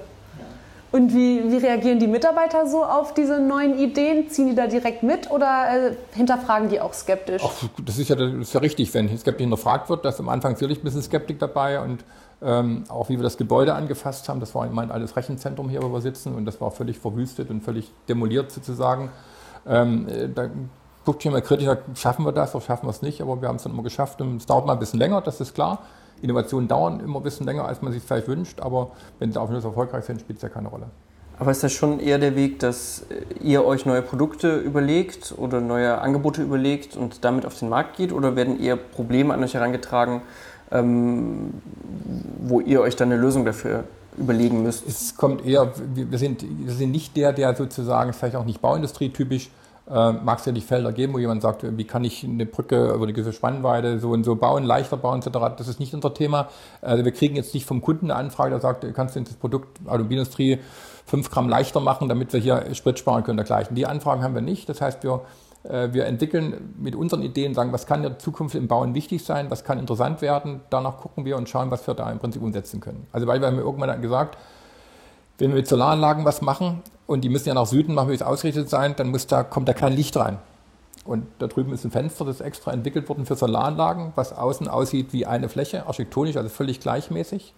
Und 0.91 1.13
wie, 1.13 1.49
wie, 1.49 1.57
reagieren 1.57 1.99
die 1.99 2.07
Mitarbeiter 2.07 2.67
so 2.67 2.83
auf 2.83 3.13
diese 3.13 3.39
neuen 3.39 3.79
Ideen? 3.79 4.29
Ziehen 4.29 4.49
die 4.49 4.55
da 4.55 4.67
direkt 4.67 5.03
mit 5.03 5.31
oder 5.31 5.91
äh, 5.91 5.95
hinterfragen 6.13 6.67
die 6.67 6.81
auch 6.81 6.93
skeptisch? 6.93 7.41
Ach, 7.45 7.69
das, 7.83 7.97
ist 7.97 8.09
ja, 8.09 8.15
das 8.15 8.33
ist 8.33 8.53
ja 8.53 8.59
richtig, 8.59 8.93
wenn 8.93 9.07
skeptisch 9.17 9.43
hinterfragt 9.43 9.89
wird, 9.89 10.03
dass 10.03 10.19
am 10.19 10.27
Anfang 10.27 10.55
sicherlich 10.55 10.79
ein 10.79 10.83
bisschen 10.83 11.01
Skeptik 11.01 11.39
dabei 11.39 11.79
und 11.79 12.03
ähm, 12.41 12.83
auch 12.89 13.09
wie 13.09 13.17
wir 13.17 13.23
das 13.23 13.37
Gebäude 13.37 13.73
angefasst 13.73 14.27
haben, 14.29 14.39
das 14.39 14.55
war 14.55 14.67
mein 14.67 14.91
altes 14.91 15.15
Rechenzentrum 15.15 15.69
hier, 15.69 15.81
wo 15.83 15.91
wir 15.91 16.01
sitzen 16.01 16.35
und 16.35 16.45
das 16.45 16.59
war 16.59 16.71
völlig 16.71 16.99
verwüstet 16.99 17.49
und 17.49 17.61
völlig 17.61 17.91
demoliert 18.09 18.51
sozusagen. 18.51 19.09
Ähm, 19.67 20.07
äh, 20.07 20.27
da 20.27 20.49
guckt 21.05 21.23
jemand 21.23 21.45
kritisch, 21.45 21.67
schaffen 21.95 22.25
wir 22.25 22.31
das 22.31 22.55
oder 22.55 22.63
schaffen 22.63 22.87
wir 22.87 22.91
es 22.91 23.01
nicht, 23.01 23.21
aber 23.21 23.41
wir 23.41 23.47
haben 23.47 23.57
es 23.57 23.63
dann 23.63 23.73
immer 23.73 23.83
geschafft 23.83 24.21
und 24.21 24.37
es 24.37 24.45
dauert 24.45 24.65
mal 24.65 24.73
ein 24.73 24.79
bisschen 24.79 24.99
länger, 24.99 25.21
das 25.21 25.41
ist 25.41 25.53
klar. 25.53 25.79
Innovationen 26.21 26.67
dauern 26.67 26.99
immer 26.99 27.19
ein 27.19 27.23
bisschen 27.23 27.45
länger, 27.45 27.65
als 27.65 27.81
man 27.81 27.91
sich 27.93 28.03
vielleicht 28.03 28.27
wünscht, 28.27 28.59
aber 28.59 28.91
wenn 29.19 29.31
sie 29.31 29.39
auf 29.39 29.49
erfolgreich 29.49 30.05
sind, 30.05 30.21
spielt 30.21 30.37
es 30.37 30.43
ja 30.43 30.49
keine 30.49 30.67
Rolle. 30.67 30.87
Aber 31.41 31.49
ist 31.49 31.63
das 31.63 31.71
schon 31.71 31.99
eher 31.99 32.19
der 32.19 32.35
Weg, 32.35 32.59
dass 32.59 33.03
ihr 33.41 33.65
euch 33.65 33.87
neue 33.87 34.03
Produkte 34.03 34.57
überlegt 34.57 35.33
oder 35.35 35.59
neue 35.59 35.99
Angebote 35.99 36.43
überlegt 36.43 36.95
und 36.95 37.25
damit 37.25 37.47
auf 37.47 37.57
den 37.57 37.69
Markt 37.69 37.97
geht? 37.97 38.13
Oder 38.13 38.35
werden 38.35 38.61
eher 38.61 38.75
Probleme 38.75 39.33
an 39.33 39.43
euch 39.43 39.55
herangetragen, 39.55 40.21
ähm, 40.71 41.53
wo 42.39 42.59
ihr 42.59 42.81
euch 42.81 42.95
dann 42.95 43.11
eine 43.11 43.21
Lösung 43.21 43.45
dafür 43.45 43.83
überlegen 44.17 44.63
müsst? 44.63 44.87
Es 44.87 45.15
kommt 45.15 45.45
eher, 45.45 45.71
wir 45.93 46.17
sind, 46.17 46.43
wir 46.43 46.73
sind 46.73 46.91
nicht 46.91 47.15
der, 47.15 47.33
der 47.33 47.55
sozusagen, 47.55 48.13
vielleicht 48.13 48.35
auch 48.35 48.45
nicht 48.45 48.61
bauindustrietypisch, 48.61 49.49
äh, 49.89 50.11
mag 50.13 50.39
es 50.39 50.45
ja 50.45 50.51
nicht 50.51 50.67
Felder 50.67 50.91
geben, 50.91 51.13
wo 51.13 51.19
jemand 51.19 51.41
sagt, 51.41 51.65
wie 51.77 51.83
kann 51.83 52.03
ich 52.03 52.23
eine 52.23 52.45
Brücke 52.45 52.93
oder 52.93 53.03
eine 53.03 53.13
gewisse 53.13 53.33
Spannweite 53.33 53.99
so 53.99 54.11
und 54.11 54.23
so 54.23 54.35
bauen, 54.35 54.63
leichter 54.63 54.97
bauen 54.97 55.21
etc. 55.21 55.55
Das 55.57 55.67
ist 55.67 55.79
nicht 55.79 55.93
unser 55.93 56.13
Thema. 56.13 56.49
Also 56.81 57.03
wir 57.03 57.11
kriegen 57.11 57.35
jetzt 57.35 57.53
nicht 57.53 57.65
vom 57.65 57.81
Kunden 57.81 58.09
eine 58.09 58.15
Anfrage, 58.15 58.51
der 58.51 58.59
sagt, 58.61 58.85
kannst 58.93 59.15
du 59.15 59.21
das 59.21 59.33
Produkt 59.33 59.79
Automobilindustrie 59.85 60.59
5 61.07 61.29
Gramm 61.29 61.49
leichter 61.49 61.81
machen, 61.81 62.07
damit 62.07 62.31
wir 62.31 62.39
hier 62.39 62.73
Sprit 62.73 62.99
sparen 62.99 63.23
können 63.23 63.37
dergleichen. 63.37 63.75
Die 63.75 63.85
Anfragen 63.85 64.23
haben 64.23 64.35
wir 64.35 64.41
nicht. 64.41 64.69
Das 64.69 64.79
heißt, 64.79 65.03
wir, 65.03 65.21
wir 65.63 66.05
entwickeln 66.05 66.73
mit 66.79 66.95
unseren 66.95 67.21
Ideen, 67.21 67.53
sagen, 67.53 67.71
was 67.71 67.85
kann 67.85 68.03
in 68.03 68.09
der 68.09 68.19
Zukunft 68.19 68.55
im 68.55 68.67
Bauen 68.67 68.95
wichtig 68.95 69.23
sein, 69.23 69.51
was 69.51 69.63
kann 69.63 69.77
interessant 69.77 70.21
werden. 70.21 70.61
Danach 70.71 70.97
gucken 70.97 71.23
wir 71.23 71.37
und 71.37 71.49
schauen, 71.49 71.69
was 71.69 71.85
wir 71.85 71.93
da 71.93 72.11
im 72.11 72.17
Prinzip 72.17 72.41
umsetzen 72.41 72.79
können. 72.79 73.05
Also 73.11 73.27
weil 73.27 73.41
wir 73.41 73.47
haben 73.47 73.59
irgendwann 73.59 74.01
gesagt, 74.01 74.37
wenn 75.37 75.49
wir 75.49 75.57
mit 75.57 75.67
Solaranlagen 75.67 76.25
was 76.25 76.41
machen 76.41 76.81
und 77.07 77.21
die 77.21 77.29
müssen 77.29 77.47
ja 77.47 77.53
nach 77.53 77.65
Süden 77.65 77.93
machen, 77.93 78.09
wie 78.09 78.13
es 78.13 78.21
ausgerichtet 78.21 78.69
sein, 78.69 78.95
dann 78.95 79.09
muss 79.09 79.27
da, 79.27 79.43
kommt 79.43 79.67
da 79.67 79.73
kein 79.73 79.93
Licht 79.93 80.15
rein. 80.17 80.39
Und 81.03 81.25
da 81.39 81.47
drüben 81.47 81.73
ist 81.73 81.83
ein 81.83 81.91
Fenster, 81.91 82.25
das 82.25 82.35
ist 82.35 82.41
extra 82.41 82.71
entwickelt 82.71 83.09
worden 83.09 83.25
für 83.25 83.35
Solaranlagen, 83.35 84.13
was 84.15 84.33
außen 84.33 84.67
aussieht 84.67 85.13
wie 85.13 85.25
eine 85.25 85.49
Fläche, 85.49 85.87
architektonisch, 85.87 86.37
also 86.37 86.49
völlig 86.49 86.79
gleichmäßig. 86.79 87.53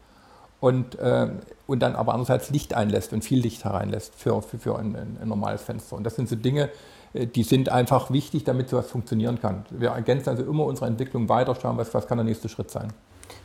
Und, 0.61 0.95
äh, 0.95 1.27
und 1.67 1.79
dann 1.81 1.97
aber 1.97 2.13
andererseits 2.13 2.49
Licht 2.49 2.73
einlässt 2.73 3.11
und 3.11 3.21
viel 3.21 3.39
Licht 3.39 3.65
hereinlässt 3.65 4.15
für, 4.15 4.41
für, 4.41 4.59
für 4.59 4.79
ein, 4.79 4.95
ein, 4.95 5.27
normales 5.27 5.61
Fenster. 5.61 5.97
Und 5.97 6.05
das 6.05 6.15
sind 6.15 6.29
so 6.29 6.37
Dinge, 6.37 6.63
äh, 6.63 6.69
die 7.13 7.43
sind 7.43 7.69
einfach 7.69 8.11
wichtig, 8.11 8.43
damit 8.43 8.69
sowas 8.69 8.87
funktionieren 8.87 9.39
kann. 9.39 9.65
Wir 9.69 9.89
ergänzen 9.89 10.29
also 10.29 10.43
immer 10.43 10.65
unsere 10.65 10.87
Entwicklung 10.87 11.29
weiter, 11.29 11.55
schauen, 11.55 11.77
was, 11.77 11.93
was 11.93 12.07
kann 12.07 12.17
der 12.17 12.25
nächste 12.25 12.49
Schritt 12.49 12.71
sein. 12.71 12.91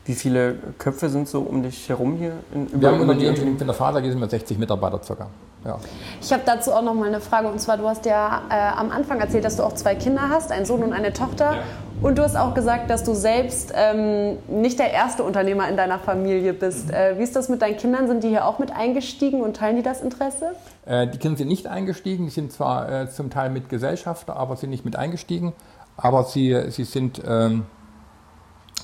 Wie 0.04 0.14
viele 0.14 0.56
Köpfe 0.78 1.08
sind 1.10 1.28
so 1.28 1.42
um 1.42 1.62
dich 1.62 1.88
herum 1.88 2.16
hier? 2.16 2.32
In, 2.54 2.80
wir 2.80 2.88
haben 2.88 3.02
über 3.02 3.14
die, 3.14 3.26
in 3.26 3.58
der 3.58 3.74
Faser 3.74 4.02
sind 4.02 4.18
wir 4.18 4.28
60 4.28 4.58
Mitarbeiter 4.58 5.02
circa. 5.02 5.28
Ja. 5.64 5.78
Ich 6.20 6.32
habe 6.32 6.42
dazu 6.46 6.72
auch 6.72 6.82
noch 6.82 6.94
mal 6.94 7.08
eine 7.08 7.20
Frage 7.20 7.48
und 7.48 7.60
zwar 7.60 7.76
du 7.76 7.86
hast 7.86 8.06
ja 8.06 8.42
äh, 8.48 8.54
am 8.54 8.90
Anfang 8.90 9.20
erzählt, 9.20 9.44
dass 9.44 9.56
du 9.56 9.64
auch 9.64 9.74
zwei 9.74 9.94
Kinder 9.96 10.30
hast, 10.30 10.50
einen 10.50 10.64
Sohn 10.64 10.82
und 10.82 10.92
eine 10.92 11.12
Tochter. 11.12 11.56
Ja. 11.56 11.62
Und 12.00 12.16
du 12.16 12.22
hast 12.22 12.36
auch 12.36 12.54
gesagt, 12.54 12.90
dass 12.90 13.02
du 13.02 13.12
selbst 13.14 13.72
ähm, 13.74 14.38
nicht 14.46 14.78
der 14.78 14.92
erste 14.92 15.24
Unternehmer 15.24 15.68
in 15.68 15.76
deiner 15.76 15.98
Familie 15.98 16.52
bist. 16.52 16.88
Mhm. 16.88 16.94
Äh, 16.94 17.18
wie 17.18 17.22
ist 17.24 17.34
das 17.34 17.48
mit 17.48 17.60
deinen 17.60 17.76
Kindern? 17.76 18.06
Sind 18.06 18.22
die 18.22 18.28
hier 18.28 18.46
auch 18.46 18.60
mit 18.60 18.70
eingestiegen 18.70 19.40
und 19.40 19.56
teilen 19.56 19.76
die 19.76 19.82
das 19.82 20.00
Interesse? 20.00 20.52
Äh, 20.86 21.08
die 21.08 21.18
Kinder 21.18 21.36
sind 21.36 21.48
nicht 21.48 21.66
eingestiegen. 21.66 22.26
Die 22.26 22.30
sind 22.30 22.52
zwar 22.52 22.90
äh, 22.90 23.10
zum 23.10 23.30
Teil 23.30 23.50
mit 23.50 23.68
Gesellschafter, 23.68 24.36
aber 24.36 24.54
sind 24.54 24.70
nicht 24.70 24.84
mit 24.84 24.94
eingestiegen. 24.94 25.54
Aber 25.96 26.22
sie, 26.22 26.70
sie 26.70 26.84
sind, 26.84 27.20
ähm, 27.26 27.66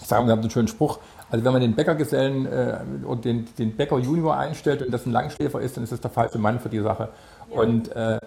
ich 0.00 0.09
sage, 0.09 0.26
wir 0.26 0.33
haben 0.33 0.40
einen 0.40 0.50
schönen 0.50 0.68
Spruch, 0.68 0.99
also 1.30 1.44
wenn 1.44 1.52
man 1.52 1.62
den 1.62 1.75
Bäckergesellen 1.75 2.47
äh, 2.47 2.78
und 3.04 3.25
den, 3.25 3.47
den 3.59 3.76
Bäcker 3.76 3.99
Junior 3.99 4.37
einstellt 4.37 4.83
und 4.83 4.92
das 4.92 5.06
ein 5.06 5.12
Langschläfer 5.12 5.61
ist, 5.61 5.76
dann 5.76 5.85
ist 5.85 5.92
das 5.92 6.00
der 6.00 6.11
falsche 6.11 6.38
Mann 6.38 6.59
für 6.61 6.68
die 6.68 6.80
Sache. 6.80 7.09
Ja. 7.52 7.61
Und 7.61 7.94
äh, 7.94 8.18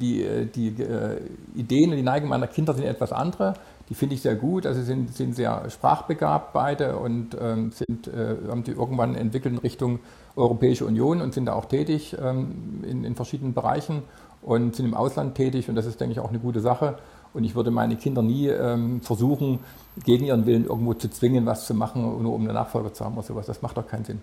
die, 0.00 0.22
äh, 0.22 0.46
die 0.46 0.68
äh, 0.68 1.20
Ideen 1.54 1.90
und 1.90 1.96
die 1.96 2.02
Neigung 2.02 2.28
meiner 2.28 2.46
Kinder 2.46 2.74
sind 2.74 2.84
etwas 2.84 3.12
andere. 3.12 3.54
Die 3.88 3.94
finde 3.94 4.14
ich 4.14 4.22
sehr 4.22 4.34
gut. 4.34 4.66
Also 4.66 4.82
sind, 4.82 5.14
sind 5.14 5.34
sehr 5.34 5.68
sprachbegabt 5.70 6.52
beide 6.52 6.96
und 6.96 7.36
ähm, 7.40 7.72
sind, 7.72 8.08
äh, 8.08 8.36
haben 8.48 8.62
die 8.64 8.72
irgendwann 8.72 9.14
entwickelt 9.14 9.54
in 9.54 9.60
Richtung 9.60 9.98
Europäische 10.36 10.84
Union 10.84 11.20
und 11.20 11.34
sind 11.34 11.46
da 11.46 11.54
auch 11.54 11.64
tätig 11.64 12.16
ähm, 12.22 12.84
in, 12.86 13.04
in 13.04 13.14
verschiedenen 13.14 13.54
Bereichen 13.54 14.02
und 14.42 14.76
sind 14.76 14.86
im 14.86 14.94
Ausland 14.94 15.34
tätig 15.34 15.68
und 15.68 15.74
das 15.74 15.86
ist, 15.86 16.00
denke 16.00 16.12
ich, 16.12 16.20
auch 16.20 16.28
eine 16.28 16.38
gute 16.38 16.60
Sache. 16.60 16.98
Und 17.34 17.44
ich 17.44 17.54
würde 17.54 17.70
meine 17.70 17.96
Kinder 17.96 18.22
nie 18.22 18.48
ähm, 18.48 19.00
versuchen, 19.02 19.60
gegen 20.04 20.24
ihren 20.24 20.46
Willen 20.46 20.64
irgendwo 20.64 20.94
zu 20.94 21.10
zwingen, 21.10 21.44
was 21.46 21.66
zu 21.66 21.74
machen, 21.74 22.22
nur 22.22 22.34
um 22.34 22.42
eine 22.42 22.52
Nachfolge 22.52 22.92
zu 22.92 23.04
haben 23.04 23.14
oder 23.14 23.22
sowas. 23.22 23.46
Das 23.46 23.62
macht 23.62 23.76
doch 23.76 23.86
keinen 23.86 24.04
Sinn. 24.04 24.20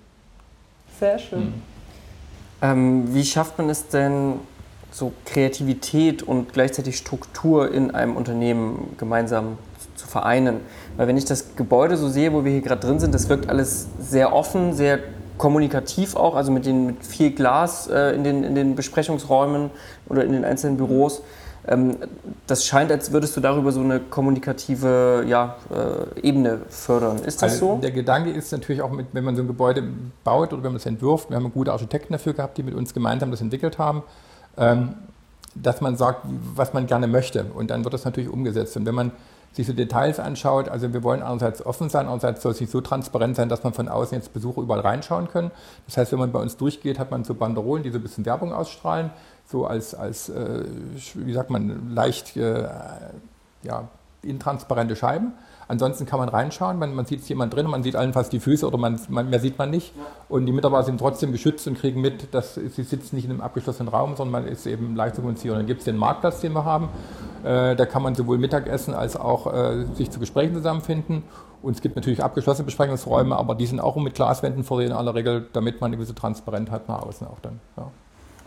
Sehr 1.00 1.20
schön. 1.20 1.40
Mhm. 1.40 1.54
Ähm, 2.62 3.14
wie 3.14 3.26
schafft 3.26 3.58
man 3.58 3.70
es 3.70 3.88
denn, 3.90 4.40
so 4.96 5.12
Kreativität 5.26 6.24
und 6.24 6.54
gleichzeitig 6.54 6.96
Struktur 6.96 7.72
in 7.72 7.92
einem 7.92 8.16
Unternehmen 8.16 8.96
gemeinsam 8.98 9.58
zu 9.96 10.08
vereinen? 10.08 10.62
Weil 10.96 11.08
wenn 11.08 11.18
ich 11.18 11.26
das 11.26 11.56
Gebäude 11.58 11.98
so 11.98 12.08
sehe, 12.08 12.32
wo 12.32 12.46
wir 12.46 12.52
hier 12.52 12.62
gerade 12.62 12.80
drin 12.80 13.00
sind, 13.00 13.14
das 13.14 13.28
wirkt 13.28 13.50
alles 13.50 13.88
sehr 14.00 14.34
offen, 14.34 14.74
sehr 14.74 15.00
kommunikativ 15.38 16.16
auch, 16.16 16.36
also 16.36 16.50
mit, 16.50 16.66
den, 16.66 16.86
mit 16.86 17.06
viel 17.06 17.32
Glas 17.32 17.88
äh, 17.88 18.16
in, 18.16 18.24
den, 18.24 18.44
in 18.46 18.56
den 18.56 18.76
Besprechungsräumen 18.76 19.70
oder 20.08 20.24
in 20.24 20.32
den 20.32 20.46
einzelnen 20.46 20.78
Büros. 20.78 21.24
Ähm, 21.68 21.98
das 22.48 22.66
scheint, 22.66 22.90
als 22.90 23.12
würdest 23.12 23.36
du 23.36 23.42
darüber 23.42 23.74
so 23.74 23.82
eine 23.82 24.00
kommunikative 24.00 25.26
ja, 25.28 25.58
äh, 25.70 26.22
Ebene 26.26 26.62
fördern. 26.70 27.18
Ist 27.18 27.42
das 27.42 27.54
also 27.54 27.76
so? 27.76 27.80
Der 27.82 27.92
Gedanke 27.92 28.30
ist 28.30 28.54
natürlich 28.54 28.82
auch, 28.82 28.92
mit, 28.92 29.08
wenn 29.12 29.26
man 29.26 29.36
so 29.36 29.42
ein 29.42 29.48
Gebäude 29.48 29.84
baut 30.24 30.54
oder 30.54 30.64
wenn 30.64 30.72
man 30.72 30.78
es 30.78 30.86
entwirft, 30.86 31.30
wir 31.30 31.36
haben 31.36 31.52
gute 31.52 31.74
Architekten 31.74 32.14
dafür 32.14 32.34
gehabt, 32.34 32.58
die 32.58 32.64
mit 32.64 32.76
uns 32.76 32.94
gemeinsam 32.94 33.30
das 33.32 33.42
entwickelt 33.42 33.78
haben, 33.78 34.04
dass 34.58 35.82
man 35.82 35.96
sagt, 35.98 36.22
was 36.56 36.74
man 36.74 36.88
gerne 36.88 37.08
möchte. 37.08 37.46
Und 37.46 37.70
dann 37.72 37.84
wird 37.84 37.94
das 37.94 38.06
natürlich 38.06 38.30
umgesetzt. 38.30 38.76
Und 38.78 38.86
wenn 38.86 38.96
man 38.96 39.12
sich 39.54 39.68
so 39.68 39.74
Details 39.74 40.20
anschaut, 40.20 40.68
also 40.68 40.92
wir 40.92 41.02
wollen 41.04 41.24
einerseits 41.24 41.66
offen 41.66 41.90
sein, 41.90 42.08
andererseits 42.08 42.42
soll 42.42 42.52
es 42.52 42.60
nicht 42.60 42.72
so 42.72 42.82
transparent 42.82 43.38
sein, 43.38 43.48
dass 43.48 43.64
man 43.64 43.74
von 43.74 43.88
außen 43.88 44.18
jetzt 44.18 44.34
Besucher 44.34 44.62
überall 44.62 44.82
reinschauen 44.82 45.30
können. 45.30 45.52
Das 45.88 45.96
heißt, 45.96 46.12
wenn 46.12 46.20
man 46.20 46.34
bei 46.34 46.40
uns 46.40 46.58
durchgeht, 46.58 47.00
hat 47.00 47.10
man 47.12 47.24
so 47.24 47.34
Banderolen, 47.34 47.84
die 47.84 47.90
so 47.90 48.00
ein 48.00 48.02
bisschen 48.02 48.26
Werbung 48.26 48.54
ausstrahlen 48.54 49.12
so 49.48 49.66
als, 49.66 49.94
als 49.94 50.30
äh, 50.30 50.64
wie 51.14 51.34
sagt 51.34 51.50
man, 51.50 51.94
leicht 51.94 52.36
äh, 52.36 52.68
ja, 53.64 53.88
intransparente 54.22 54.96
Scheiben. 54.96 55.34
Ansonsten 55.68 56.06
kann 56.06 56.20
man 56.20 56.30
reinschauen, 56.30 56.78
man, 56.78 56.94
man 56.94 57.06
sieht 57.06 57.28
jemand 57.28 57.54
drin, 57.54 57.68
man 57.68 57.82
sieht 57.84 57.96
allenfalls 57.96 58.30
die 58.30 58.40
Füße 58.40 58.68
oder 58.68 58.78
man, 58.78 59.00
man, 59.10 59.30
mehr 59.30 59.40
sieht 59.40 59.58
man 59.58 59.70
nicht. 59.70 59.94
Und 60.30 60.46
die 60.46 60.52
Mitarbeiter 60.52 60.84
sind 60.84 61.00
trotzdem 61.00 61.32
geschützt 61.32 61.68
und 61.68 61.78
kriegen 61.78 62.02
mit, 62.02 62.34
dass 62.34 62.56
sie 62.56 62.84
sitzen 62.84 63.16
nicht 63.16 63.26
in 63.26 63.32
einem 63.32 63.42
abgeschlossenen 63.42 63.92
Raum, 63.92 64.16
sondern 64.16 64.44
man 64.44 64.52
ist 64.52 64.68
eben 64.68 64.96
leicht 64.96 65.16
zu 65.16 65.22
kommunizieren. 65.22 65.58
Dann 65.58 65.66
gibt 65.66 65.80
es 65.80 65.86
den 65.86 65.98
Marktplatz, 65.98 66.42
den 66.42 66.54
wir 66.54 66.66
haben. 66.66 66.90
Äh, 67.44 67.76
da 67.76 67.86
kann 67.86 68.04
man 68.04 68.16
sowohl 68.16 68.38
Mittagessen 68.38 68.94
als 68.94 69.16
auch 69.16 69.52
äh, 69.52 69.86
sich 69.96 70.12
zu 70.12 70.20
Gesprächen 70.20 70.54
zusammenfinden. 70.54 71.24
Und 71.62 71.76
es 71.76 71.82
gibt 71.82 71.96
natürlich 71.96 72.24
abgeschlossene 72.24 72.66
Besprechungsräume, 72.66 73.36
aber 73.36 73.56
die 73.56 73.66
sind 73.66 73.80
auch 73.80 73.96
mit 73.96 74.14
Glaswänden 74.14 74.64
versehen 74.64 74.88
in 74.88 74.94
aller 74.94 75.16
Regel, 75.16 75.48
damit 75.52 75.82
man 75.82 75.90
eine 75.90 75.98
gewisse 75.98 76.14
Transparenz 76.14 76.70
hat 76.70 76.88
nach 76.88 77.02
außen 77.02 77.26
auch 77.26 77.40
dann. 77.42 77.60
Ja. 77.76 77.90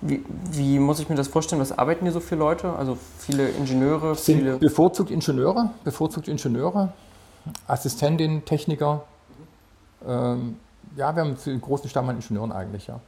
Wie, 0.01 0.25
wie, 0.53 0.79
muss 0.79 1.01
ich 1.01 1.09
mir 1.09 1.17
das 1.17 1.27
vorstellen? 1.27 1.61
Was 1.61 1.77
arbeiten 1.77 2.05
hier 2.05 2.13
so 2.13 2.21
viele 2.21 2.39
Leute? 2.39 2.73
Also 2.75 2.97
viele 3.19 3.49
Ingenieure, 3.49 4.15
Sind 4.15 4.39
viele. 4.39 4.59
Bevorzugt 4.59 5.11
Ingenieure, 5.11 5.71
bevorzugt 5.83 6.29
Ingenieure, 6.29 6.93
Assistentinnen, 7.67 8.45
Techniker. 8.45 9.05
Ähm, 10.07 10.57
ja, 10.97 11.15
wir 11.15 11.23
haben 11.23 11.37
einen 11.45 11.61
großen 11.61 11.89
Stamm 11.89 12.09
an 12.09 12.17
Ingenieuren 12.17 12.53
eigentlich, 12.53 12.87
ja. 12.87 13.01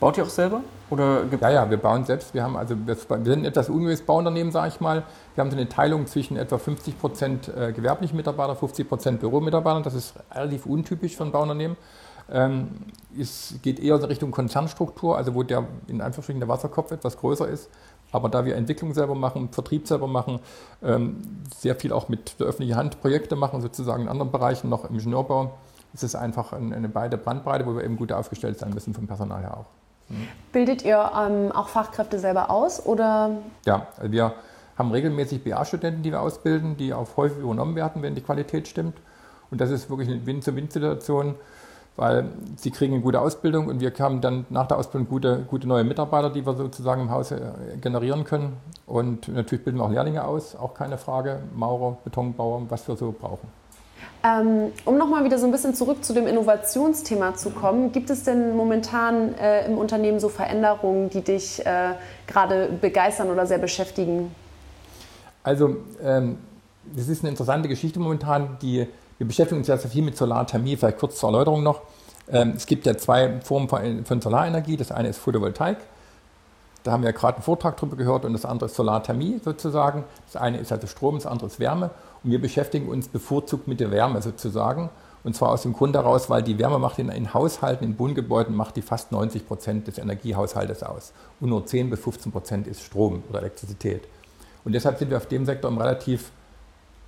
Baut 0.00 0.16
ihr 0.16 0.24
auch 0.24 0.28
selber? 0.28 0.60
Oder 0.90 1.24
ja, 1.40 1.50
ja, 1.50 1.70
wir 1.70 1.76
bauen 1.76 2.04
selbst. 2.04 2.32
Wir, 2.32 2.44
haben 2.44 2.56
also, 2.56 2.76
wir 2.86 2.94
sind 2.94 3.26
ein 3.26 3.44
etwas 3.44 3.68
ungewöhnliches 3.68 4.06
Bauunternehmen, 4.06 4.52
sage 4.52 4.68
ich 4.68 4.80
mal. 4.80 5.02
Wir 5.34 5.42
haben 5.42 5.50
so 5.50 5.56
eine 5.56 5.68
Teilung 5.68 6.06
zwischen 6.06 6.36
etwa 6.36 6.56
50 6.56 7.00
Prozent 7.00 7.48
äh, 7.48 7.72
gewerbliche 7.72 8.14
Mitarbeiter, 8.14 8.54
50 8.54 8.88
Prozent 8.88 9.20
Büromitarbeiter. 9.20 9.82
Das 9.82 9.94
ist 9.94 10.14
relativ 10.32 10.66
untypisch 10.66 11.16
für 11.16 11.24
ein 11.24 11.32
Bauunternehmen. 11.32 11.76
Ähm, 12.30 12.68
es 13.18 13.54
geht 13.62 13.80
eher 13.80 13.96
in 13.96 14.04
Richtung 14.04 14.30
Konzernstruktur, 14.30 15.16
also 15.16 15.34
wo 15.34 15.42
der 15.42 15.64
in 15.88 16.00
Anführungsstrichen 16.00 16.40
der 16.40 16.48
Wasserkopf 16.48 16.92
etwas 16.92 17.16
größer 17.16 17.48
ist. 17.48 17.68
Aber 18.10 18.28
da 18.28 18.44
wir 18.44 18.56
Entwicklung 18.56 18.94
selber 18.94 19.14
machen, 19.14 19.50
Vertrieb 19.50 19.86
selber 19.86 20.06
machen, 20.06 20.40
ähm, 20.82 21.18
sehr 21.54 21.74
viel 21.74 21.92
auch 21.92 22.08
mit 22.08 22.40
der 22.40 22.46
öffentlichen 22.46 22.76
Hand 22.76 23.00
Projekte 23.00 23.36
machen, 23.36 23.60
sozusagen 23.60 24.02
in 24.02 24.08
anderen 24.08 24.32
Bereichen, 24.32 24.68
noch 24.68 24.88
im 24.88 24.94
Ingenieurbau, 24.94 25.58
ist 25.92 26.02
es 26.02 26.14
einfach 26.14 26.52
eine 26.52 26.88
beide 26.88 27.16
Brandbreite, 27.16 27.66
wo 27.66 27.74
wir 27.74 27.84
eben 27.84 27.96
gut 27.96 28.12
aufgestellt 28.12 28.58
sein 28.58 28.70
müssen 28.70 28.94
vom 28.94 29.06
Personal 29.06 29.40
her 29.40 29.56
auch. 29.58 29.66
Mhm. 30.08 30.28
Bildet 30.52 30.84
ihr 30.84 31.10
ähm, 31.18 31.52
auch 31.52 31.68
Fachkräfte 31.68 32.18
selber 32.18 32.50
aus 32.50 32.84
oder? 32.84 33.38
Ja, 33.66 33.88
also 33.96 34.12
wir 34.12 34.34
haben 34.76 34.90
regelmäßig 34.92 35.44
BA-Studenten, 35.44 36.02
die 36.02 36.12
wir 36.12 36.20
ausbilden, 36.20 36.76
die 36.76 36.94
auch 36.94 37.08
häufig 37.16 37.38
übernommen 37.38 37.74
werden, 37.74 38.02
wenn 38.02 38.14
die 38.14 38.20
Qualität 38.20 38.68
stimmt. 38.68 38.96
Und 39.50 39.60
das 39.60 39.70
ist 39.70 39.90
wirklich 39.90 40.08
eine 40.08 40.24
Win-zu-Win-Situation 40.24 41.34
weil 41.98 42.26
sie 42.56 42.70
kriegen 42.70 42.94
eine 42.94 43.02
gute 43.02 43.20
Ausbildung 43.20 43.66
und 43.66 43.80
wir 43.80 43.92
haben 43.98 44.20
dann 44.20 44.46
nach 44.50 44.68
der 44.68 44.78
Ausbildung 44.78 45.08
gute, 45.08 45.44
gute 45.50 45.66
neue 45.66 45.82
Mitarbeiter, 45.82 46.30
die 46.30 46.46
wir 46.46 46.54
sozusagen 46.54 47.02
im 47.02 47.10
Haus 47.10 47.32
äh, 47.32 47.40
generieren 47.80 48.22
können. 48.22 48.56
Und 48.86 49.26
natürlich 49.26 49.64
bilden 49.64 49.78
wir 49.78 49.84
auch 49.84 49.90
Lehrlinge 49.90 50.24
aus, 50.24 50.54
auch 50.54 50.74
keine 50.74 50.96
Frage, 50.96 51.40
Maurer, 51.56 51.98
Betonbauer, 52.04 52.62
was 52.68 52.86
wir 52.86 52.96
so 52.96 53.12
brauchen. 53.18 53.48
Ähm, 54.22 54.72
um 54.84 54.96
nochmal 54.96 55.24
wieder 55.24 55.38
so 55.38 55.46
ein 55.46 55.50
bisschen 55.50 55.74
zurück 55.74 56.04
zu 56.04 56.14
dem 56.14 56.28
Innovationsthema 56.28 57.34
zu 57.34 57.50
kommen, 57.50 57.90
gibt 57.90 58.10
es 58.10 58.22
denn 58.22 58.56
momentan 58.56 59.34
äh, 59.34 59.66
im 59.66 59.76
Unternehmen 59.76 60.20
so 60.20 60.28
Veränderungen, 60.28 61.10
die 61.10 61.22
dich 61.22 61.66
äh, 61.66 61.94
gerade 62.28 62.68
begeistern 62.80 63.28
oder 63.28 63.44
sehr 63.44 63.58
beschäftigen? 63.58 64.30
Also, 65.42 65.78
ähm, 66.00 66.38
das 66.94 67.08
ist 67.08 67.22
eine 67.22 67.30
interessante 67.30 67.68
Geschichte 67.68 67.98
momentan, 67.98 68.56
die 68.62 68.86
wir 69.18 69.26
beschäftigen 69.26 69.58
uns 69.58 69.68
ja 69.68 69.76
sehr 69.76 69.90
viel 69.90 70.02
mit 70.02 70.16
Solarthermie, 70.16 70.76
vielleicht 70.76 70.98
kurz 70.98 71.18
zur 71.18 71.30
Erläuterung 71.30 71.62
noch. 71.62 71.82
Ähm, 72.30 72.54
es 72.56 72.66
gibt 72.66 72.86
ja 72.86 72.96
zwei 72.96 73.40
Formen 73.40 73.68
von 74.04 74.20
Solarenergie. 74.20 74.76
Das 74.76 74.92
eine 74.92 75.08
ist 75.08 75.18
Photovoltaik. 75.18 75.78
Da 76.84 76.92
haben 76.92 77.02
wir 77.02 77.10
ja 77.10 77.16
gerade 77.16 77.36
einen 77.36 77.42
Vortrag 77.42 77.76
drüber 77.76 77.96
gehört 77.96 78.24
und 78.24 78.32
das 78.32 78.44
andere 78.44 78.66
ist 78.66 78.76
Solarthermie 78.76 79.40
sozusagen. 79.44 80.04
Das 80.26 80.40
eine 80.40 80.58
ist 80.58 80.72
also 80.72 80.86
Strom, 80.86 81.16
das 81.16 81.26
andere 81.26 81.48
ist 81.48 81.58
Wärme. 81.58 81.90
Und 82.22 82.30
wir 82.30 82.40
beschäftigen 82.40 82.88
uns 82.88 83.08
bevorzugt 83.08 83.66
mit 83.66 83.80
der 83.80 83.90
Wärme 83.90 84.22
sozusagen. 84.22 84.88
Und 85.24 85.34
zwar 85.34 85.50
aus 85.50 85.62
dem 85.62 85.72
Grund 85.72 85.96
daraus, 85.96 86.30
weil 86.30 86.42
die 86.42 86.58
Wärme 86.58 86.78
macht 86.78 86.98
in, 87.00 87.08
in 87.08 87.34
Haushalten, 87.34 87.84
in 87.84 87.98
Wohngebäuden, 87.98 88.54
macht 88.54 88.76
die 88.76 88.82
fast 88.82 89.10
90 89.10 89.46
Prozent 89.46 89.88
des 89.88 89.98
Energiehaushaltes 89.98 90.84
aus. 90.84 91.12
Und 91.40 91.50
nur 91.50 91.66
10 91.66 91.90
bis 91.90 92.00
15 92.00 92.30
Prozent 92.30 92.66
ist 92.68 92.82
Strom 92.82 93.24
oder 93.28 93.40
Elektrizität. 93.40 94.06
Und 94.64 94.72
deshalb 94.72 94.98
sind 94.98 95.10
wir 95.10 95.16
auf 95.16 95.26
dem 95.26 95.44
Sektor 95.44 95.76
relativ 95.76 96.30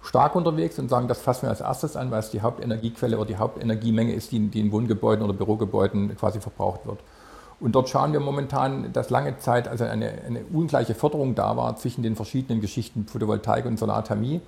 stark 0.03 0.35
unterwegs 0.35 0.79
und 0.79 0.89
sagen, 0.89 1.09
das 1.09 1.21
fassen 1.21 1.43
wir 1.43 1.51
als 1.51 1.61
erstes 1.61 1.97
an, 1.97 2.11
weil 2.11 2.21
es 2.21 2.31
die 2.31 2.41
Hauptenergiequelle 2.41 3.17
oder 3.17 3.27
die 3.27 3.37
Hauptenergiemenge 3.37 4.13
ist, 4.13 4.33
die, 4.33 4.49
die 4.49 4.61
in 4.61 4.73
Wohngebäuden 4.73 5.25
oder 5.25 5.35
Bürogebäuden 5.35 6.17
quasi 6.17 6.41
verbraucht 6.41 6.87
wird. 6.87 6.99
Und 7.61 7.75
dort 7.75 7.91
schauen 7.91 8.13
wir 8.13 8.21
momentan, 8.21 8.93
dass 8.93 9.11
lange 9.11 9.37
Zeit 9.39 9.69
also 9.69 9.85
eine, 9.85 10.13
eine 10.27 10.41
ungleiche 10.53 10.95
Förderung 10.95 11.35
da 11.35 11.57
war 11.57 11.77
zwischen 11.77 12.03
den 12.03 12.17
verschiedenen 12.17 12.63
Geschichten 12.63 13.07
Photovoltaik 13.07 13.67
und 13.67 13.79
Solarthermie. 13.79 14.41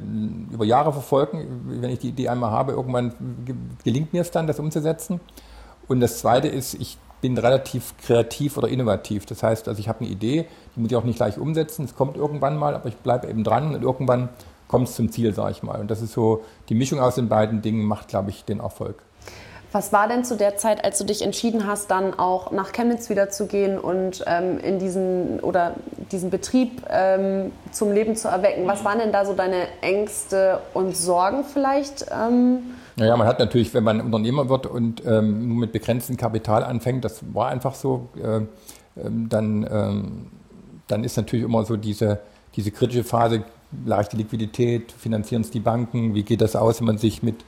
über 0.52 0.66
Jahre 0.66 0.92
verfolgen. 0.92 1.64
Wenn 1.82 1.90
ich 1.90 2.00
die 2.00 2.10
Idee 2.10 2.30
einmal 2.30 2.52
habe, 2.52 2.74
irgendwann 2.74 3.14
gelingt 3.84 4.14
mir 4.14 4.22
es 4.22 4.32
dann, 4.32 4.48
das 4.48 4.60
umzusetzen. 4.60 5.20
Und 5.88 6.00
das 6.00 6.20
Zweite 6.20 6.48
ist, 6.48 6.74
ich 6.76 6.98
bin 7.22 7.38
relativ 7.38 7.96
kreativ 7.98 8.58
oder 8.58 8.68
innovativ. 8.68 9.26
Das 9.26 9.44
heißt, 9.44 9.68
also 9.68 9.80
ich 9.80 9.88
habe 9.88 10.02
eine 10.02 10.10
Idee, 10.10 10.48
die 10.76 10.80
muss 10.80 10.92
ich 10.92 10.96
auch 10.96 11.04
nicht 11.04 11.18
gleich 11.18 11.38
umsetzen. 11.38 11.86
Es 11.86 11.96
kommt 11.96 12.18
irgendwann 12.18 12.58
mal, 12.58 12.76
aber 12.76 12.90
ich 12.90 12.96
bleibe 12.98 13.28
eben 13.28 13.44
dran 13.44 13.74
und 13.74 13.84
irgendwann 13.84 14.30
kommt 14.68 14.90
es 14.90 14.96
zum 14.96 15.12
Ziel, 15.12 15.34
sage 15.34 15.52
ich 15.52 15.64
mal. 15.64 15.80
Und 15.80 15.90
das 15.90 16.02
ist 16.02 16.14
so, 16.14 16.44
die 16.70 16.76
Mischung 16.76 17.00
aus 17.00 17.16
den 17.16 17.30
beiden 17.30 17.62
Dingen 17.62 17.86
macht, 17.86 18.10
glaube 18.10 18.30
ich, 18.30 18.46
den 18.46 18.60
Erfolg. 18.60 19.02
Was 19.76 19.92
war 19.92 20.08
denn 20.08 20.24
zu 20.24 20.38
der 20.38 20.56
Zeit, 20.56 20.86
als 20.86 21.00
du 21.00 21.04
dich 21.04 21.22
entschieden 21.22 21.68
hast, 21.68 21.92
dann 21.92 22.14
auch 22.14 22.52
nach 22.52 22.72
Chemnitz 22.72 23.10
wieder 23.10 23.30
zu 23.30 23.46
gehen 23.46 23.78
und 23.78 24.24
ähm, 24.26 24.58
in 24.60 24.80
diesen 24.80 25.42
oder 25.42 25.76
diesen 26.14 26.30
Betrieb 26.30 26.82
ähm, 26.90 27.52
zum 27.74 27.92
Leben 27.92 28.16
zu 28.16 28.30
erwecken? 28.30 28.66
Was 28.68 28.86
waren 28.86 29.00
denn 29.00 29.12
da 29.12 29.26
so 29.26 29.34
deine 29.34 29.68
Ängste 29.82 30.62
und 30.74 30.96
Sorgen 30.96 31.44
vielleicht? 31.44 32.06
Ähm? 32.10 32.60
Naja, 32.96 33.18
man 33.18 33.28
hat 33.28 33.40
natürlich, 33.40 33.74
wenn 33.74 33.84
man 33.84 34.00
Unternehmer 34.00 34.48
wird 34.48 34.66
und 34.66 35.06
ähm, 35.06 35.50
nur 35.50 35.58
mit 35.58 35.74
begrenztem 35.74 36.16
Kapital 36.16 36.64
anfängt, 36.64 37.04
das 37.04 37.20
war 37.34 37.50
einfach 37.50 37.76
so, 37.76 38.08
äh, 38.16 38.40
dann, 38.96 39.68
ähm, 39.70 40.28
dann 40.88 41.04
ist 41.04 41.18
natürlich 41.18 41.44
immer 41.44 41.66
so 41.66 41.76
diese, 41.76 42.22
diese 42.56 42.72
kritische 42.72 43.04
Phase, 43.04 43.44
leichte 43.86 44.16
Liquidität, 44.16 44.94
finanzieren 44.94 45.42
es 45.42 45.52
die 45.52 45.60
Banken, 45.60 46.16
wie 46.16 46.24
geht 46.24 46.40
das 46.40 46.56
aus, 46.56 46.80
wenn 46.80 46.88
man 46.88 46.98
sich 46.98 47.22
mit 47.24 47.44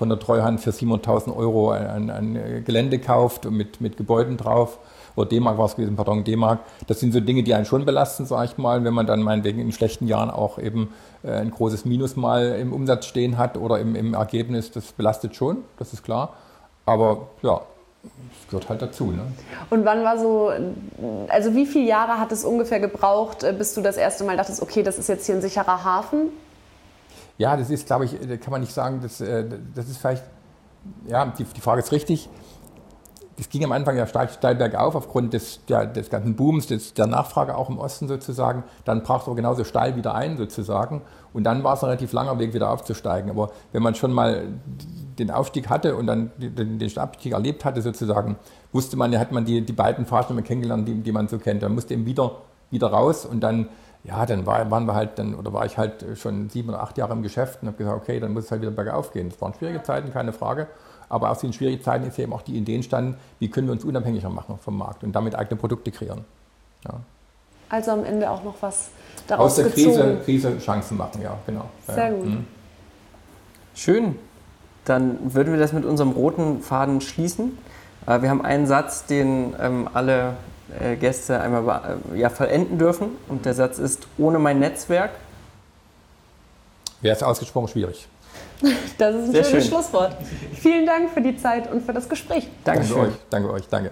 von 0.00 0.08
der 0.08 0.18
Treuhand 0.18 0.60
für 0.62 0.70
700.000 0.70 1.36
Euro 1.36 1.72
ein, 1.72 2.08
ein, 2.08 2.64
Gelände 2.64 2.98
kauft 2.98 3.44
und 3.44 3.54
mit, 3.54 3.82
mit 3.82 3.98
Gebäuden 3.98 4.38
drauf 4.38 4.78
oder 5.14 5.28
D-Mark 5.28 5.58
war 5.58 5.66
es 5.66 5.76
gewesen, 5.76 5.94
pardon, 5.94 6.24
D-Mark. 6.24 6.60
Das 6.86 7.00
sind 7.00 7.12
so 7.12 7.20
Dinge, 7.20 7.42
die 7.42 7.52
einen 7.52 7.66
schon 7.66 7.84
belasten, 7.84 8.24
sage 8.24 8.46
ich 8.46 8.56
mal, 8.56 8.82
wenn 8.82 8.94
man 8.94 9.06
dann 9.06 9.20
meinetwegen 9.20 9.60
in 9.60 9.72
schlechten 9.72 10.06
Jahren 10.06 10.30
auch 10.30 10.58
eben 10.58 10.94
äh, 11.22 11.32
ein 11.32 11.50
großes 11.50 11.84
Minus 11.84 12.16
mal 12.16 12.56
im 12.58 12.72
Umsatz 12.72 13.04
stehen 13.04 13.36
hat 13.36 13.58
oder 13.58 13.78
im, 13.78 13.94
im 13.94 14.14
Ergebnis, 14.14 14.70
das 14.70 14.92
belastet 14.92 15.36
schon, 15.36 15.58
das 15.78 15.92
ist 15.92 16.02
klar. 16.02 16.32
Aber 16.86 17.28
ja, 17.42 17.60
das 18.02 18.48
gehört 18.48 18.70
halt 18.70 18.80
dazu. 18.80 19.10
Ne? 19.10 19.20
Und 19.68 19.84
wann 19.84 20.02
war 20.02 20.18
so, 20.18 20.50
also 21.28 21.54
wie 21.54 21.66
viele 21.66 21.86
Jahre 21.86 22.18
hat 22.18 22.32
es 22.32 22.46
ungefähr 22.46 22.80
gebraucht, 22.80 23.42
äh, 23.42 23.52
bis 23.52 23.74
du 23.74 23.82
das 23.82 23.98
erste 23.98 24.24
Mal 24.24 24.38
dachtest, 24.38 24.62
okay, 24.62 24.82
das 24.82 24.98
ist 24.98 25.10
jetzt 25.10 25.26
hier 25.26 25.34
ein 25.34 25.42
sicherer 25.42 25.84
Hafen? 25.84 26.30
Ja, 27.40 27.56
das 27.56 27.70
ist, 27.70 27.86
glaube 27.86 28.04
ich, 28.04 28.12
kann 28.40 28.50
man 28.50 28.60
nicht 28.60 28.74
sagen, 28.74 29.00
das, 29.02 29.18
äh, 29.22 29.46
das 29.74 29.88
ist 29.88 29.96
vielleicht, 29.96 30.24
ja, 31.08 31.24
die, 31.24 31.44
die 31.44 31.60
Frage 31.62 31.80
ist 31.80 31.90
richtig. 31.90 32.28
Es 33.38 33.48
ging 33.48 33.64
am 33.64 33.72
Anfang 33.72 33.96
ja 33.96 34.06
steil, 34.06 34.28
steil 34.28 34.56
bergauf 34.56 34.94
aufgrund 34.94 35.32
des, 35.32 35.64
der, 35.64 35.86
des 35.86 36.10
ganzen 36.10 36.36
Booms, 36.36 36.66
des, 36.66 36.92
der 36.92 37.06
Nachfrage 37.06 37.56
auch 37.56 37.70
im 37.70 37.78
Osten 37.78 38.08
sozusagen. 38.08 38.64
Dann 38.84 39.02
brach 39.02 39.22
es 39.22 39.26
aber 39.26 39.36
genauso 39.36 39.64
steil 39.64 39.96
wieder 39.96 40.14
ein 40.14 40.36
sozusagen. 40.36 41.00
Und 41.32 41.44
dann 41.44 41.64
war 41.64 41.72
es 41.72 41.82
ein 41.82 41.86
relativ 41.86 42.12
langer 42.12 42.38
Weg 42.38 42.52
wieder 42.52 42.70
aufzusteigen. 42.70 43.30
Aber 43.30 43.52
wenn 43.72 43.82
man 43.82 43.94
schon 43.94 44.12
mal 44.12 44.48
den 45.18 45.30
Aufstieg 45.30 45.70
hatte 45.70 45.96
und 45.96 46.08
dann 46.08 46.32
den, 46.36 46.78
den 46.78 46.98
Abstieg 46.98 47.32
erlebt 47.32 47.64
hatte 47.64 47.80
sozusagen, 47.80 48.36
wusste 48.70 48.98
man, 48.98 49.18
hat 49.18 49.32
man 49.32 49.46
die, 49.46 49.64
die 49.64 49.72
beiden 49.72 50.04
Phasen 50.04 50.44
kennengelernt, 50.44 50.86
die, 50.86 51.00
die 51.00 51.12
man 51.12 51.26
so 51.26 51.38
kennt. 51.38 51.62
Dann 51.62 51.74
musste 51.74 51.94
eben 51.94 52.04
wieder, 52.04 52.32
wieder 52.70 52.88
raus 52.88 53.24
und 53.24 53.40
dann, 53.40 53.70
ja, 54.04 54.24
dann 54.24 54.46
war, 54.46 54.70
waren 54.70 54.86
wir 54.86 54.94
halt 54.94 55.18
dann, 55.18 55.34
oder 55.34 55.52
war 55.52 55.66
ich 55.66 55.76
halt 55.76 56.04
schon 56.16 56.48
sieben 56.48 56.70
oder 56.70 56.82
acht 56.82 56.96
Jahre 56.96 57.12
im 57.12 57.22
Geschäft 57.22 57.58
und 57.62 57.68
habe 57.68 57.76
gesagt, 57.76 57.96
okay, 57.96 58.18
dann 58.18 58.32
muss 58.32 58.44
es 58.44 58.50
halt 58.50 58.62
wieder 58.62 58.70
bergauf 58.70 59.12
gehen. 59.12 59.28
Das 59.28 59.40
waren 59.40 59.52
schwierige 59.54 59.82
Zeiten, 59.82 60.12
keine 60.12 60.32
Frage. 60.32 60.68
Aber 61.08 61.30
aus 61.30 61.40
den 61.40 61.52
schwierigen 61.52 61.82
Zeiten 61.82 62.06
ist 62.06 62.18
eben 62.18 62.32
auch 62.32 62.42
die 62.42 62.56
Idee 62.56 62.76
entstanden, 62.76 63.16
wie 63.40 63.50
können 63.50 63.66
wir 63.66 63.72
uns 63.72 63.84
unabhängiger 63.84 64.30
machen 64.30 64.58
vom 64.62 64.78
Markt 64.78 65.02
und 65.02 65.12
damit 65.12 65.34
eigene 65.34 65.56
Produkte 65.56 65.90
kreieren. 65.90 66.24
Ja. 66.84 66.94
Also 67.68 67.90
am 67.90 68.04
Ende 68.04 68.30
auch 68.30 68.42
noch 68.42 68.54
was 68.60 68.90
daraus 69.26 69.52
Aus 69.52 69.56
der 69.56 69.70
Krise, 69.70 70.18
Krise 70.24 70.58
Chancen 70.58 70.96
machen, 70.96 71.20
ja, 71.22 71.36
genau. 71.46 71.68
Sehr 71.86 72.08
ja. 72.08 72.10
gut. 72.10 72.26
Mhm. 72.26 72.46
Schön. 73.74 74.16
Dann 74.84 75.34
würden 75.34 75.52
wir 75.52 75.60
das 75.60 75.72
mit 75.72 75.84
unserem 75.84 76.12
roten 76.12 76.62
Faden 76.62 77.00
schließen. 77.00 77.58
Äh, 78.06 78.22
wir 78.22 78.30
haben 78.30 78.42
einen 78.42 78.66
Satz, 78.66 79.06
den 79.06 79.54
ähm, 79.60 79.88
alle 79.92 80.34
äh, 80.78 80.96
Gäste 80.96 81.40
einmal 81.40 81.98
äh, 82.14 82.18
ja, 82.18 82.28
vollenden 82.30 82.78
dürfen. 82.78 83.10
Und 83.28 83.44
der 83.46 83.54
Satz 83.54 83.78
ist, 83.78 84.06
ohne 84.18 84.38
mein 84.38 84.58
Netzwerk. 84.58 85.12
Wäre 87.00 87.16
es 87.16 87.22
ausgesprochen 87.22 87.68
schwierig. 87.68 88.06
Das 88.98 89.14
ist 89.14 89.24
ein 89.24 89.32
Sehr 89.32 89.44
schönes 89.44 89.64
schön. 89.64 89.72
Schlusswort. 89.72 90.16
Vielen 90.54 90.84
Dank 90.84 91.10
für 91.10 91.22
die 91.22 91.36
Zeit 91.36 91.70
und 91.72 91.82
für 91.84 91.94
das 91.94 92.08
Gespräch. 92.08 92.46
Danke 92.64 92.94
euch. 92.94 93.12
Danke 93.30 93.50
euch. 93.50 93.66
Danke. 93.68 93.90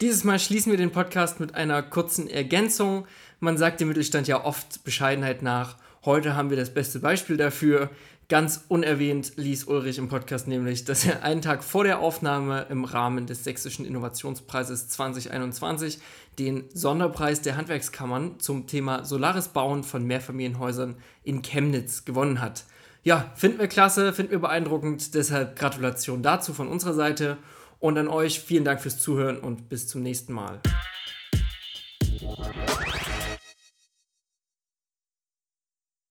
Dieses 0.00 0.24
Mal 0.24 0.38
schließen 0.38 0.70
wir 0.72 0.78
den 0.78 0.92
Podcast 0.92 1.40
mit 1.40 1.54
einer 1.54 1.82
kurzen 1.82 2.28
Ergänzung. 2.28 3.06
Man 3.40 3.58
sagt 3.58 3.80
dem 3.80 3.88
Mittelstand 3.88 4.28
ja 4.28 4.44
oft 4.44 4.84
Bescheidenheit 4.84 5.42
nach. 5.42 5.76
Heute 6.04 6.36
haben 6.36 6.50
wir 6.50 6.56
das 6.56 6.70
beste 6.70 7.00
Beispiel 7.00 7.36
dafür. 7.36 7.90
Ganz 8.28 8.64
unerwähnt 8.66 9.34
ließ 9.36 9.64
Ulrich 9.64 9.98
im 9.98 10.08
Podcast 10.08 10.48
nämlich, 10.48 10.84
dass 10.84 11.06
er 11.06 11.22
einen 11.22 11.42
Tag 11.42 11.62
vor 11.62 11.84
der 11.84 12.00
Aufnahme 12.00 12.66
im 12.70 12.84
Rahmen 12.84 13.26
des 13.26 13.44
Sächsischen 13.44 13.86
Innovationspreises 13.86 14.88
2021 14.88 16.00
den 16.36 16.64
Sonderpreis 16.74 17.42
der 17.42 17.56
Handwerkskammern 17.56 18.40
zum 18.40 18.66
Thema 18.66 19.04
Solares 19.04 19.48
Bauen 19.48 19.84
von 19.84 20.04
Mehrfamilienhäusern 20.04 20.96
in 21.22 21.42
Chemnitz 21.42 22.04
gewonnen 22.04 22.40
hat. 22.40 22.64
Ja, 23.04 23.30
finden 23.36 23.60
wir 23.60 23.68
klasse, 23.68 24.12
finden 24.12 24.32
wir 24.32 24.40
beeindruckend, 24.40 25.14
deshalb 25.14 25.56
Gratulation 25.56 26.24
dazu 26.24 26.52
von 26.52 26.66
unserer 26.66 26.94
Seite 26.94 27.36
und 27.78 27.96
an 27.96 28.08
euch 28.08 28.40
vielen 28.40 28.64
Dank 28.64 28.80
fürs 28.80 28.98
Zuhören 28.98 29.38
und 29.38 29.68
bis 29.68 29.86
zum 29.86 30.02
nächsten 30.02 30.32
Mal. 30.32 30.60